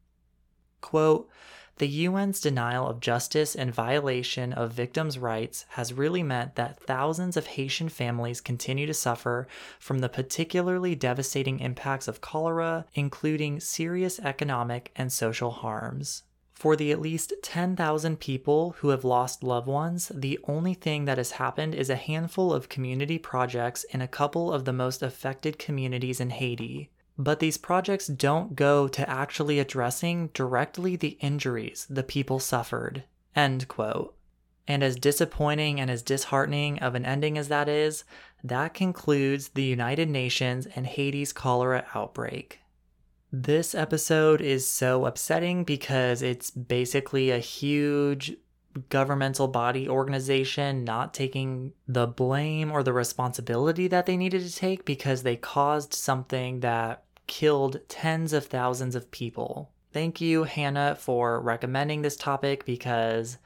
Quote, 0.80 1.28
the 1.78 2.06
UN's 2.06 2.40
denial 2.40 2.86
of 2.86 3.00
justice 3.00 3.56
and 3.56 3.74
violation 3.74 4.52
of 4.52 4.72
victims' 4.72 5.18
rights 5.18 5.64
has 5.70 5.92
really 5.92 6.22
meant 6.22 6.54
that 6.54 6.78
thousands 6.78 7.36
of 7.36 7.46
Haitian 7.46 7.88
families 7.88 8.40
continue 8.40 8.86
to 8.86 8.94
suffer 8.94 9.48
from 9.80 9.98
the 9.98 10.08
particularly 10.08 10.94
devastating 10.94 11.58
impacts 11.58 12.06
of 12.06 12.20
cholera, 12.20 12.84
including 12.94 13.58
serious 13.58 14.20
economic 14.20 14.92
and 14.94 15.12
social 15.12 15.50
harms. 15.50 16.22
For 16.62 16.76
the 16.76 16.92
at 16.92 17.00
least 17.00 17.32
10,000 17.42 18.20
people 18.20 18.76
who 18.78 18.90
have 18.90 19.02
lost 19.02 19.42
loved 19.42 19.66
ones, 19.66 20.12
the 20.14 20.38
only 20.44 20.74
thing 20.74 21.06
that 21.06 21.18
has 21.18 21.32
happened 21.32 21.74
is 21.74 21.90
a 21.90 21.96
handful 21.96 22.52
of 22.52 22.68
community 22.68 23.18
projects 23.18 23.82
in 23.82 24.00
a 24.00 24.06
couple 24.06 24.52
of 24.52 24.64
the 24.64 24.72
most 24.72 25.02
affected 25.02 25.58
communities 25.58 26.20
in 26.20 26.30
Haiti. 26.30 26.92
But 27.18 27.40
these 27.40 27.56
projects 27.56 28.06
don't 28.06 28.54
go 28.54 28.86
to 28.86 29.10
actually 29.10 29.58
addressing 29.58 30.28
directly 30.34 30.94
the 30.94 31.18
injuries 31.18 31.84
the 31.90 32.04
people 32.04 32.38
suffered. 32.38 33.02
End 33.34 33.66
quote. 33.66 34.14
And 34.68 34.84
as 34.84 34.94
disappointing 34.94 35.80
and 35.80 35.90
as 35.90 36.00
disheartening 36.00 36.78
of 36.78 36.94
an 36.94 37.04
ending 37.04 37.36
as 37.36 37.48
that 37.48 37.68
is, 37.68 38.04
that 38.44 38.72
concludes 38.72 39.48
the 39.48 39.64
United 39.64 40.08
Nations 40.08 40.68
and 40.76 40.86
Haiti's 40.86 41.32
cholera 41.32 41.86
outbreak. 41.92 42.61
This 43.34 43.74
episode 43.74 44.42
is 44.42 44.68
so 44.68 45.06
upsetting 45.06 45.64
because 45.64 46.20
it's 46.20 46.50
basically 46.50 47.30
a 47.30 47.38
huge 47.38 48.36
governmental 48.90 49.48
body 49.48 49.88
organization 49.88 50.84
not 50.84 51.14
taking 51.14 51.72
the 51.88 52.06
blame 52.06 52.70
or 52.70 52.82
the 52.82 52.92
responsibility 52.92 53.88
that 53.88 54.04
they 54.04 54.18
needed 54.18 54.42
to 54.42 54.54
take 54.54 54.84
because 54.84 55.22
they 55.22 55.36
caused 55.36 55.94
something 55.94 56.60
that 56.60 57.04
killed 57.26 57.80
tens 57.88 58.34
of 58.34 58.44
thousands 58.44 58.94
of 58.94 59.10
people. 59.10 59.70
Thank 59.94 60.20
you, 60.20 60.44
Hannah, 60.44 60.96
for 60.98 61.40
recommending 61.40 62.02
this 62.02 62.16
topic 62.16 62.66
because 62.66 63.38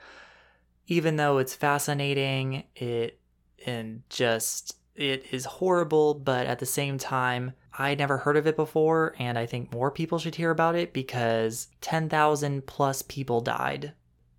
even 0.88 1.14
though 1.14 1.38
it's 1.38 1.54
fascinating, 1.54 2.64
it 2.74 3.20
and 3.64 4.02
just 4.08 4.76
it 4.96 5.26
is 5.30 5.44
horrible, 5.44 6.14
but 6.14 6.46
at 6.46 6.58
the 6.58 6.66
same 6.66 6.98
time, 6.98 7.52
I 7.78 7.94
never 7.94 8.18
heard 8.18 8.36
of 8.36 8.46
it 8.46 8.56
before, 8.56 9.14
and 9.18 9.38
I 9.38 9.46
think 9.46 9.72
more 9.72 9.90
people 9.90 10.18
should 10.18 10.36
hear 10.36 10.50
about 10.50 10.74
it 10.74 10.92
because 10.92 11.68
10,000 11.80 12.66
plus 12.66 13.02
people 13.02 13.40
died. 13.40 13.92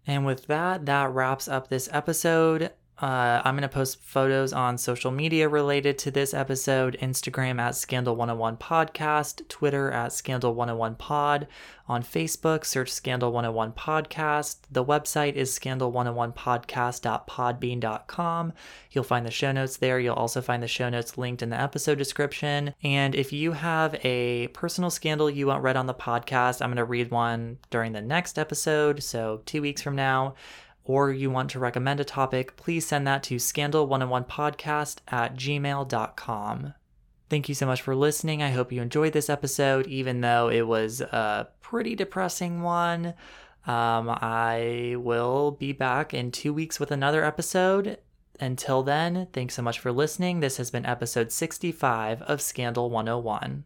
And 0.06 0.26
with 0.26 0.48
that, 0.48 0.86
that 0.86 1.12
wraps 1.12 1.48
up 1.48 1.68
this 1.68 1.90
episode. 1.92 2.72
Uh, 3.00 3.44
I'm 3.46 3.54
going 3.54 3.62
to 3.62 3.70
post 3.70 4.02
photos 4.02 4.54
on 4.54 4.80
social 4.80 5.12
media 5.12 5.48
related 5.48 6.00
to 6.00 6.10
this 6.10 6.34
episode 6.34 6.98
Instagram 7.00 7.60
at 7.60 7.76
Scandal 7.76 8.16
101 8.16 8.58
Podcast, 8.58 9.48
Twitter 9.48 9.92
at 9.92 10.14
Scandal 10.14 10.56
101 10.56 10.96
Pod. 10.96 11.48
On 11.90 12.04
Facebook, 12.04 12.66
search 12.66 12.92
Scandal 12.92 13.32
101 13.32 13.72
Podcast. 13.74 14.58
The 14.70 14.84
website 14.84 15.36
is 15.36 15.58
scandal101podcast.podbean.com. 15.58 18.54
You'll 18.92 19.04
find 19.06 19.26
the 19.26 19.32
show 19.32 19.54
notes 19.54 19.78
there. 19.78 19.98
You'll 20.00 20.16
also 20.16 20.42
find 20.42 20.62
the 20.62 20.68
show 20.68 20.90
notes 20.90 21.18
linked 21.18 21.42
in 21.42 21.50
the 21.50 21.62
episode 21.62 21.98
description. 21.98 22.74
And 22.84 23.16
if 23.16 23.32
you 23.32 23.54
have 23.54 23.96
a 24.04 24.48
personal 24.48 24.90
scandal 24.90 25.30
you 25.30 25.48
want 25.48 25.64
read 25.64 25.78
on 25.78 25.86
the 25.86 25.94
podcast, 25.94 26.62
I'm 26.62 26.68
going 26.70 26.78
to 26.78 26.84
read 26.84 27.10
one 27.10 27.60
during 27.70 27.94
the 27.94 28.02
next 28.02 28.38
episode. 28.38 29.02
So, 29.02 29.42
two 29.46 29.62
weeks 29.62 29.82
from 29.82 29.96
now 29.96 30.36
or 30.88 31.12
you 31.12 31.30
want 31.30 31.52
to 31.52 31.60
recommend 31.60 32.00
a 32.00 32.06
topic, 32.06 32.56
please 32.56 32.88
send 32.88 33.06
that 33.06 33.22
to 33.22 33.36
scandal101podcast 33.36 35.00
at 35.10 35.36
gmail.com. 35.36 36.74
Thank 37.30 37.50
you 37.50 37.56
so 37.56 37.66
much 37.66 37.82
for 37.82 37.94
listening. 37.94 38.42
I 38.42 38.52
hope 38.52 38.72
you 38.72 38.82
enjoyed 38.82 39.12
this 39.12 39.30
episode, 39.30 39.86
even 39.88 40.22
though 40.22 40.50
it 40.50 40.66
was 40.66 41.02
a 41.02 41.50
pretty 41.62 41.94
depressing 41.94 42.62
one. 42.62 43.08
Um, 43.66 44.10
I 44.10 44.96
will 44.98 45.52
be 45.52 45.74
back 45.74 46.14
in 46.14 46.32
two 46.32 46.54
weeks 46.54 46.80
with 46.80 46.90
another 46.90 47.26
episode. 47.26 47.98
Until 48.40 48.82
then, 48.82 49.28
thanks 49.34 49.56
so 49.56 49.62
much 49.62 49.80
for 49.80 49.92
listening. 49.92 50.40
This 50.40 50.56
has 50.56 50.72
been 50.72 50.86
episode 50.86 51.34
65 51.34 52.22
of 52.22 52.42
Scandal 52.42 52.90
101. 52.90 53.66